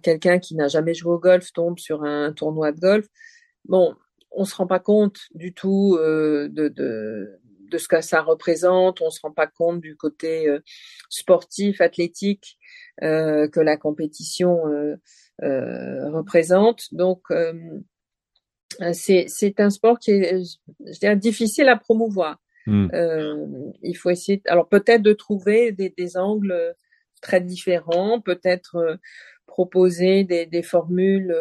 quelqu'un 0.02 0.38
qui 0.38 0.56
n'a 0.56 0.68
jamais 0.68 0.94
joué 0.94 1.12
au 1.12 1.18
golf 1.18 1.52
tombe 1.52 1.78
sur 1.78 2.02
un 2.02 2.32
tournoi 2.32 2.72
de 2.72 2.80
golf, 2.80 3.06
bon, 3.64 3.94
on 4.30 4.44
se 4.44 4.54
rend 4.54 4.66
pas 4.66 4.78
compte 4.78 5.20
du 5.34 5.52
tout 5.52 5.96
euh, 5.98 6.48
de, 6.50 6.68
de, 6.68 7.40
de, 7.70 7.78
ce 7.78 7.88
que 7.88 8.00
ça 8.00 8.22
représente, 8.22 9.00
on 9.00 9.10
se 9.10 9.20
rend 9.20 9.32
pas 9.32 9.46
compte 9.46 9.80
du 9.80 9.96
côté 9.96 10.48
euh, 10.48 10.60
sportif, 11.08 11.80
athlétique 11.80 12.58
euh, 13.02 13.48
que 13.48 13.60
la 13.60 13.76
compétition 13.76 14.62
représente. 15.40 16.92
Donc 16.92 17.28
c'est 18.92 19.60
un 19.60 19.70
sport 19.70 19.98
qui 19.98 20.12
est 20.12 20.42
je 20.86 20.98
dirais, 20.98 21.16
difficile 21.16 21.68
à 21.68 21.76
promouvoir. 21.76 22.40
Hmm. 22.66 22.88
il 23.82 23.94
faut 23.94 24.10
essayer, 24.10 24.42
alors 24.44 24.68
peut-être 24.68 25.00
de 25.00 25.14
trouver 25.14 25.72
des, 25.72 25.88
des, 25.88 26.18
angles 26.18 26.74
très 27.22 27.40
différents, 27.40 28.20
peut-être 28.20 28.98
proposer 29.46 30.24
des, 30.24 30.44
des 30.44 30.62
formules 30.62 31.34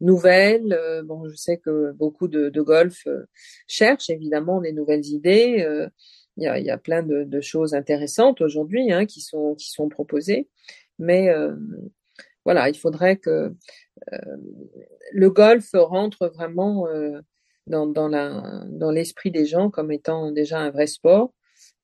nouvelles. 0.00 0.72
Euh, 0.72 1.02
bon, 1.02 1.28
je 1.28 1.34
sais 1.34 1.58
que 1.58 1.92
beaucoup 1.92 2.28
de, 2.28 2.48
de 2.48 2.60
golf 2.60 3.06
euh, 3.06 3.24
cherchent 3.66 4.10
évidemment 4.10 4.60
des 4.60 4.72
nouvelles 4.72 5.06
idées. 5.06 5.64
Euh, 5.66 5.88
il 6.36 6.44
y, 6.44 6.46
a, 6.46 6.58
y 6.58 6.70
a, 6.70 6.78
plein 6.78 7.02
de, 7.02 7.40
choses 7.40 7.74
intéressantes 7.74 8.40
aujourd'hui 8.40 8.92
hein, 8.92 9.06
qui 9.06 9.20
sont 9.20 9.56
qui 9.56 9.70
sont 9.70 9.88
proposées, 9.88 10.48
mais 11.00 11.34
voilà, 12.44 12.68
il 12.68 12.78
faudrait 12.78 13.16
que 13.16 13.52
le 15.10 15.30
golf 15.30 15.70
rentre 15.72 16.28
vraiment 16.28 16.86
dans, 17.66 17.88
dans 17.88 18.06
la 18.06 18.64
dans 18.68 18.92
l'esprit 18.92 19.32
des 19.32 19.46
gens 19.46 19.68
comme 19.68 19.90
étant 19.90 20.30
déjà 20.30 20.60
un 20.60 20.70
vrai 20.70 20.86
sport 20.86 21.34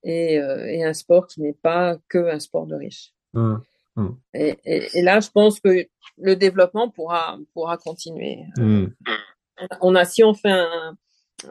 et, 0.05 0.35
et 0.35 0.85
un 0.85 0.94
sport 0.94 1.27
qui 1.27 1.42
n'est 1.42 1.59
pas 1.61 1.98
que 2.09 2.18
un 2.18 2.38
sport 2.38 2.68
de 2.68 2.77
riches. 2.77 3.12
Mmh. 3.33 3.57
Mmh. 3.96 4.09
Et, 4.35 4.59
et, 4.64 4.98
et, 4.98 5.02
là, 5.02 5.20
je 5.20 5.30
pense 5.30 5.61
que 5.61 5.87
le 6.18 6.37
développement 6.37 6.90
pourra 6.90 7.38
pourra 7.52 7.76
continuer. 7.76 8.38
Mmh. 8.59 8.87
On 9.80 9.94
a, 9.94 10.04
si 10.04 10.24
on 10.24 10.35
fait 10.35 10.50
un, 10.50 10.96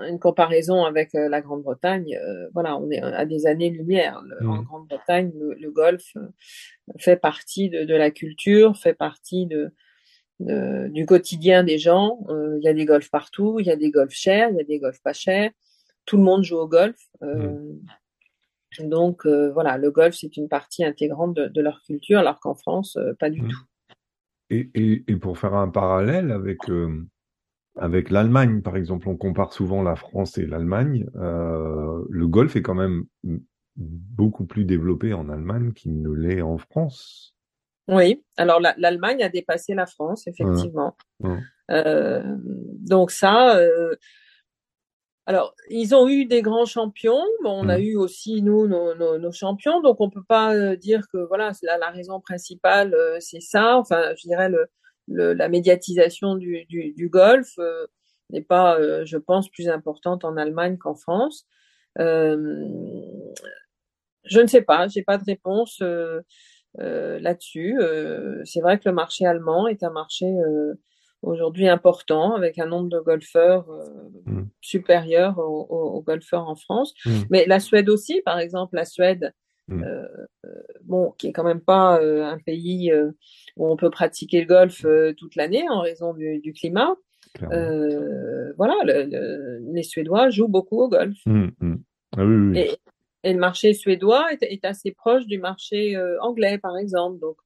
une 0.02 0.20
comparaison 0.20 0.84
avec 0.84 1.16
euh, 1.16 1.30
la 1.30 1.42
Grande-Bretagne, 1.42 2.16
euh, 2.16 2.50
voilà, 2.54 2.78
on 2.78 2.90
est 2.90 3.02
à 3.02 3.26
des 3.26 3.46
années-lumière. 3.48 4.22
Mmh. 4.42 4.50
En 4.50 4.62
Grande-Bretagne, 4.64 5.32
le, 5.36 5.72
golf 5.72 6.04
euh, 6.18 6.28
fait 6.98 7.18
partie 7.18 7.70
de, 7.70 7.84
de, 7.84 7.96
la 7.96 8.12
culture, 8.12 8.78
fait 8.78 8.94
partie 8.94 9.46
de, 9.46 9.72
de 10.40 10.88
du 10.90 11.06
quotidien 11.06 11.64
des 11.64 11.78
gens. 11.78 12.20
Il 12.30 12.64
y 12.64 12.68
a 12.68 12.74
des 12.74 12.86
golfs 12.86 13.10
partout, 13.10 13.60
il 13.60 13.68
y 13.68 13.72
a 13.72 13.76
des 13.76 13.92
golfs 13.92 14.14
chers, 14.14 14.50
il 14.50 14.58
y 14.58 14.62
a 14.62 14.66
des 14.66 14.80
golfs 14.80 15.02
pas 15.02 15.14
chers. 15.14 15.52
Tout 16.06 16.18
le 16.18 16.24
monde 16.24 16.44
joue 16.44 16.58
au 16.58 16.68
golf. 16.68 17.00
Donc 18.80 19.26
euh, 19.26 19.52
voilà, 19.52 19.78
le 19.78 19.92
golf, 19.92 20.16
c'est 20.16 20.38
une 20.38 20.50
partie 20.50 20.84
intégrante 20.84 21.36
de, 21.36 21.62
leur 21.62 21.82
culture, 21.84 22.20
alors 22.20 22.40
qu'en 22.40 22.56
France, 22.56 22.98
euh, 22.98 23.14
pas 23.20 23.30
du 23.30 23.42
mmh. 23.42 23.48
tout. 23.48 23.64
Et, 24.50 24.70
et, 24.76 25.04
et, 25.08 25.16
pour 25.16 25.38
faire 25.38 25.56
un 25.56 25.70
parallèle 25.70 26.32
avec, 26.32 26.70
euh, 26.70 27.06
avec 27.78 28.10
l'Allemagne, 28.10 28.62
par 28.62 28.76
exemple, 28.76 29.10
on 29.10 29.18
compare 29.18 29.54
souvent 29.54 29.82
la 29.82 29.96
France 29.96 30.38
et 30.38 30.46
l'Allemagne, 30.46 31.08
le 31.16 32.28
golf 32.28 32.56
est 32.56 32.62
quand 32.62 32.76
même 32.76 33.06
beaucoup 33.76 34.46
plus 34.46 34.66
développé 34.66 35.14
en 35.14 35.30
Allemagne 35.30 35.74
qu'il 35.74 36.02
ne 36.02 36.12
l'est 36.12 36.42
en 36.42 36.58
France. 36.58 37.36
Oui, 37.88 38.24
alors 38.38 38.62
l'Allemagne 38.78 39.24
a 39.24 39.30
dépassé 39.30 39.74
la 39.74 39.88
France, 39.88 40.28
effectivement. 40.28 40.96
donc 42.80 43.10
ça, 43.10 43.60
alors, 45.26 45.56
ils 45.70 45.96
ont 45.96 46.10
eu 46.10 46.26
des 46.26 46.42
grands 46.42 46.66
champions. 46.66 47.24
on 47.46 47.70
a 47.70 47.78
mmh. 47.78 47.82
eu 47.82 47.96
aussi 47.96 48.42
nous 48.42 48.68
nos, 48.68 48.94
nos, 48.96 49.18
nos, 49.18 49.32
champions, 49.32 49.80
donc 49.82 50.02
on 50.02 50.10
peut 50.10 50.24
pas 50.24 50.54
euh, 50.54 50.76
dire 50.76 51.08
que 51.12 51.18
voilà, 51.28 51.52
la, 51.64 51.78
la 51.78 51.90
raison 51.92 52.20
principale 52.20 52.94
euh, 52.94 53.18
c'est 53.22 53.40
ça. 53.40 53.78
Enfin, 53.78 54.14
je 54.18 54.28
dirais 54.28 54.50
le, 54.50 54.68
le 55.08 55.34
la 55.34 55.48
médiatisation 55.48 56.36
du, 56.36 56.66
du, 56.66 56.94
du 56.94 57.08
golf 57.10 57.54
euh, 57.60 57.88
n'est 58.32 58.42
pas, 58.42 58.78
je 59.06 59.18
pense, 59.18 59.50
plus 59.50 59.70
importante 59.70 60.26
en 60.26 60.38
Allemagne 60.38 60.78
qu'en 60.78 60.96
France. 60.96 61.46
je 61.98 62.36
ne 64.40 64.48
sais 64.48 64.62
pas, 64.62 64.88
j'ai 64.88 65.04
pas 65.04 65.18
de 65.18 65.24
réponse 65.26 65.82
là-dessus. 66.78 67.78
c'est 68.46 68.62
vrai 68.62 68.80
que 68.80 68.90
le 68.90 68.96
marché 68.96 69.26
allemand 69.26 69.68
est 69.68 69.84
un 69.84 69.92
marché 69.92 70.26
aujourd'hui 71.24 71.68
important, 71.68 72.36
avec 72.36 72.60
un 72.60 72.68
nombre 72.68 72.90
de 72.90 73.00
golfeurs 73.00 73.70
euh, 73.70 74.10
mm. 74.26 74.50
supérieur 74.62 75.40
aux, 75.40 76.02
golfeurs 76.06 76.48
en 76.48 76.56
France. 76.56 76.94
Mm. 77.06 77.22
Mais 77.30 77.46
la 77.48 77.60
Suède 77.60 77.90
aussi, 77.90 78.22
par 78.22 78.40
exemple, 78.40 78.76
la 78.76 78.86
Suède, 78.86 79.34
mm. 79.70 79.84
euh, 79.84 80.08
euh, 80.46 80.50
bon, 80.84 81.14
qui 81.18 81.28
est 81.28 81.32
quand 81.32 81.44
même 81.44 81.62
pas 81.62 82.00
un 82.02 82.38
pays 82.40 82.94
où 83.58 83.68
on 83.68 83.76
peut 83.76 83.90
pratiquer 83.90 84.42
le 84.42 84.48
golf 84.48 84.86
toute 85.18 85.36
l'année 85.36 85.64
en 85.70 85.80
raison 85.80 86.14
du, 86.14 86.54
climat. 86.54 86.96
voilà, 88.58 88.76
les 88.84 89.84
Suédois 89.84 90.30
jouent 90.30 90.50
beaucoup 90.50 90.82
au 90.82 90.90
golf. 90.90 91.18
Ah 92.16 92.22
et, 92.56 92.78
le 93.26 93.40
marché 93.40 93.74
suédois 93.74 94.34
est, 94.34 94.44
est, 94.44 94.66
assez 94.66 94.92
proche 94.92 95.26
du 95.26 95.40
marché 95.40 95.98
anglais, 96.20 96.58
par 96.58 96.78
exemple. 96.78 97.20
Donc, 97.20 97.38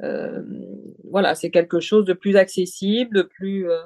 voilà, 0.00 1.34
c'est 1.34 1.50
quelque 1.50 1.80
chose 1.80 2.04
de 2.04 2.12
plus 2.12 2.36
accessible, 2.36 3.16
de 3.16 3.22
plus 3.22 3.70
euh, 3.70 3.82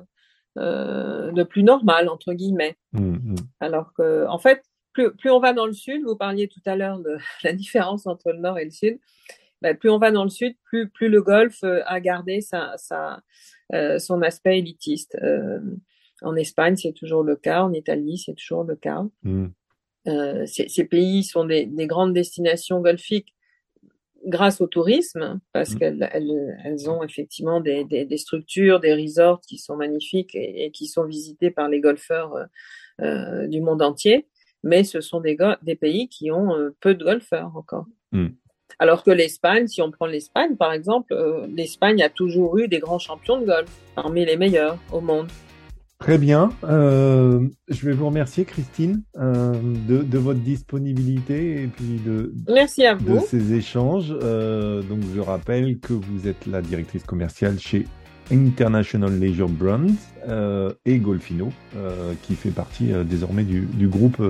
euh, 0.59 1.31
de 1.33 1.43
plus 1.43 1.63
normal 1.63 2.09
entre 2.09 2.33
guillemets. 2.33 2.77
Mmh, 2.93 3.11
mmh. 3.11 3.35
Alors 3.61 3.93
que, 3.95 4.27
en 4.27 4.39
fait, 4.39 4.65
plus, 4.93 5.15
plus 5.15 5.31
on 5.31 5.39
va 5.39 5.53
dans 5.53 5.67
le 5.67 5.73
sud, 5.73 6.03
vous 6.03 6.17
parliez 6.17 6.49
tout 6.49 6.63
à 6.67 6.77
l'heure 6.77 6.99
de 6.99 7.19
la 7.45 7.53
différence 7.53 8.07
entre 8.07 8.33
le 8.33 8.39
nord 8.39 8.59
et 8.59 8.65
le 8.65 8.71
sud. 8.71 8.99
Ben, 9.63 9.77
plus 9.77 9.91
on 9.91 9.99
va 9.99 10.11
dans 10.11 10.25
le 10.25 10.31
sud, 10.31 10.57
plus, 10.65 10.89
plus 10.89 11.09
le 11.09 11.21
golf 11.23 11.63
a 11.63 12.01
gardé 12.01 12.41
sa, 12.41 12.73
sa, 12.79 13.23
son 13.99 14.23
aspect 14.23 14.59
élitiste. 14.59 15.19
en 16.23 16.35
Espagne, 16.35 16.77
c'est 16.77 16.95
toujours 16.95 17.23
le 17.23 17.37
cas. 17.37 17.65
En 17.65 17.75
Italie, 17.75 18.17
c'est 18.17 18.33
toujours 18.33 18.65
le 18.65 18.75
cas. 18.75 19.05
Mmh. 19.23 19.49
ces, 20.47 20.85
pays 20.85 21.25
sont 21.25 21.45
des, 21.45 21.69
grandes 21.87 22.15
destinations 22.15 22.81
golfiques 22.81 23.35
grâce 24.27 24.61
au 24.61 24.67
tourisme, 24.67 25.41
parce 25.53 25.75
mmh. 25.75 25.79
qu'elles 25.79 26.11
elles, 26.13 26.91
ont 26.91 27.03
effectivement 27.03 27.61
des, 27.61 27.85
des, 27.85 28.17
structures, 28.19 28.81
des 28.81 28.95
resorts 28.95 29.41
qui 29.41 29.59
sont 29.59 29.77
magnifiques 29.77 30.35
et, 30.35 30.71
qui 30.73 30.87
sont 30.87 31.05
visités 31.05 31.51
par 31.51 31.69
les 31.69 31.81
golfeurs 31.81 32.35
du 33.01 33.61
monde 33.61 33.83
entier. 33.83 34.27
Mais 34.63 34.85
ce 34.85 35.01
sont 35.01 35.21
des, 35.21 35.39
des 35.63 35.75
pays 35.75 36.09
qui 36.09 36.31
ont 36.31 36.71
peu 36.81 36.95
de 36.95 37.03
golfeurs 37.03 37.51
encore. 37.57 37.87
Mmh. 38.13 38.29
Alors 38.79 39.03
que 39.03 39.11
l'Espagne, 39.11 39.67
si 39.67 39.83
on 39.83 39.91
prend 39.91 40.07
l'Espagne 40.07 40.57
par 40.57 40.73
exemple, 40.73 41.13
euh, 41.13 41.47
l'Espagne 41.55 42.03
a 42.03 42.09
toujours 42.09 42.59
eu 42.59 42.69
des 42.69 42.79
grands 42.79 42.99
champions 42.99 43.39
de 43.39 43.45
golf, 43.45 43.71
parmi 43.95 44.25
les 44.25 44.37
meilleurs 44.37 44.79
au 44.93 45.01
monde. 45.01 45.29
Très 46.01 46.17
bien. 46.17 46.49
Euh, 46.65 47.47
je 47.69 47.85
vais 47.85 47.93
vous 47.93 48.07
remercier, 48.07 48.47
Christine, 48.47 49.03
euh, 49.19 49.53
de, 49.87 50.19
votre 50.19 50.41
disponibilité 50.41 51.63
et 51.63 51.67
puis 51.67 52.01
de, 52.05 52.33
Merci 52.49 52.87
à 52.87 52.95
de 52.95 53.19
ces 53.19 53.53
échanges. 53.53 54.09
donc, 54.09 55.01
je 55.15 55.21
rappelle 55.21 55.79
que 55.79 55.93
vous 55.93 56.27
êtes 56.27 56.47
la 56.47 56.63
directrice 56.63 57.05
commerciale 57.05 57.59
chez 57.61 57.87
International 58.33 59.13
Leisure 59.19 59.51
Brands 59.51 59.93
et 60.87 60.99
Golfino, 60.99 61.51
qui 62.23 62.35
fait 62.35 62.51
partie 62.51 62.93
désormais 63.05 63.45
du, 63.45 63.67
du 63.67 63.89
groupe 63.89 64.23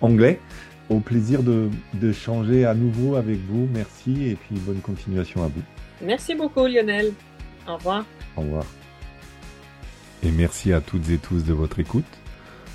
anglais. 0.00 0.40
Au 0.88 1.00
plaisir 1.00 1.42
de, 1.42 1.68
de 1.94 2.12
changer 2.12 2.64
à 2.64 2.72
nouveau 2.72 3.16
avec 3.16 3.38
vous. 3.50 3.68
Merci 3.74 4.28
et 4.28 4.36
puis 4.36 4.56
bonne 4.60 4.80
continuation 4.80 5.42
à 5.42 5.48
vous. 5.48 5.62
Merci 6.00 6.34
beaucoup 6.34 6.66
Lionel. 6.66 7.12
Au 7.68 7.74
revoir. 7.74 8.04
Au 8.36 8.42
revoir. 8.42 8.64
Et 10.22 10.30
merci 10.30 10.72
à 10.72 10.80
toutes 10.80 11.10
et 11.10 11.18
tous 11.18 11.44
de 11.44 11.52
votre 11.52 11.78
écoute. 11.78 12.04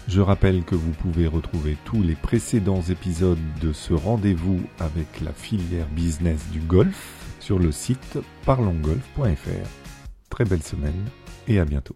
Je 0.08 0.22
rappelle 0.22 0.64
que 0.64 0.76
vous 0.76 0.92
pouvez 0.92 1.28
retrouver 1.28 1.78
tous 1.86 2.02
les 2.02 2.16
précédents 2.16 2.82
épisodes 2.82 3.40
de 3.62 3.72
ce 3.72 3.94
rendez-vous 3.94 4.60
avec 4.80 5.22
la 5.22 5.32
filière 5.32 5.88
business 5.88 6.40
du 6.52 6.60
golf 6.60 7.36
sur 7.40 7.60
le 7.60 7.72
site 7.72 8.18
parlongolf.fr. 8.46 9.68
Très 10.30 10.46
belle 10.46 10.64
semaine 10.64 11.06
et 11.48 11.60
à 11.60 11.66
bientôt. 11.66 11.96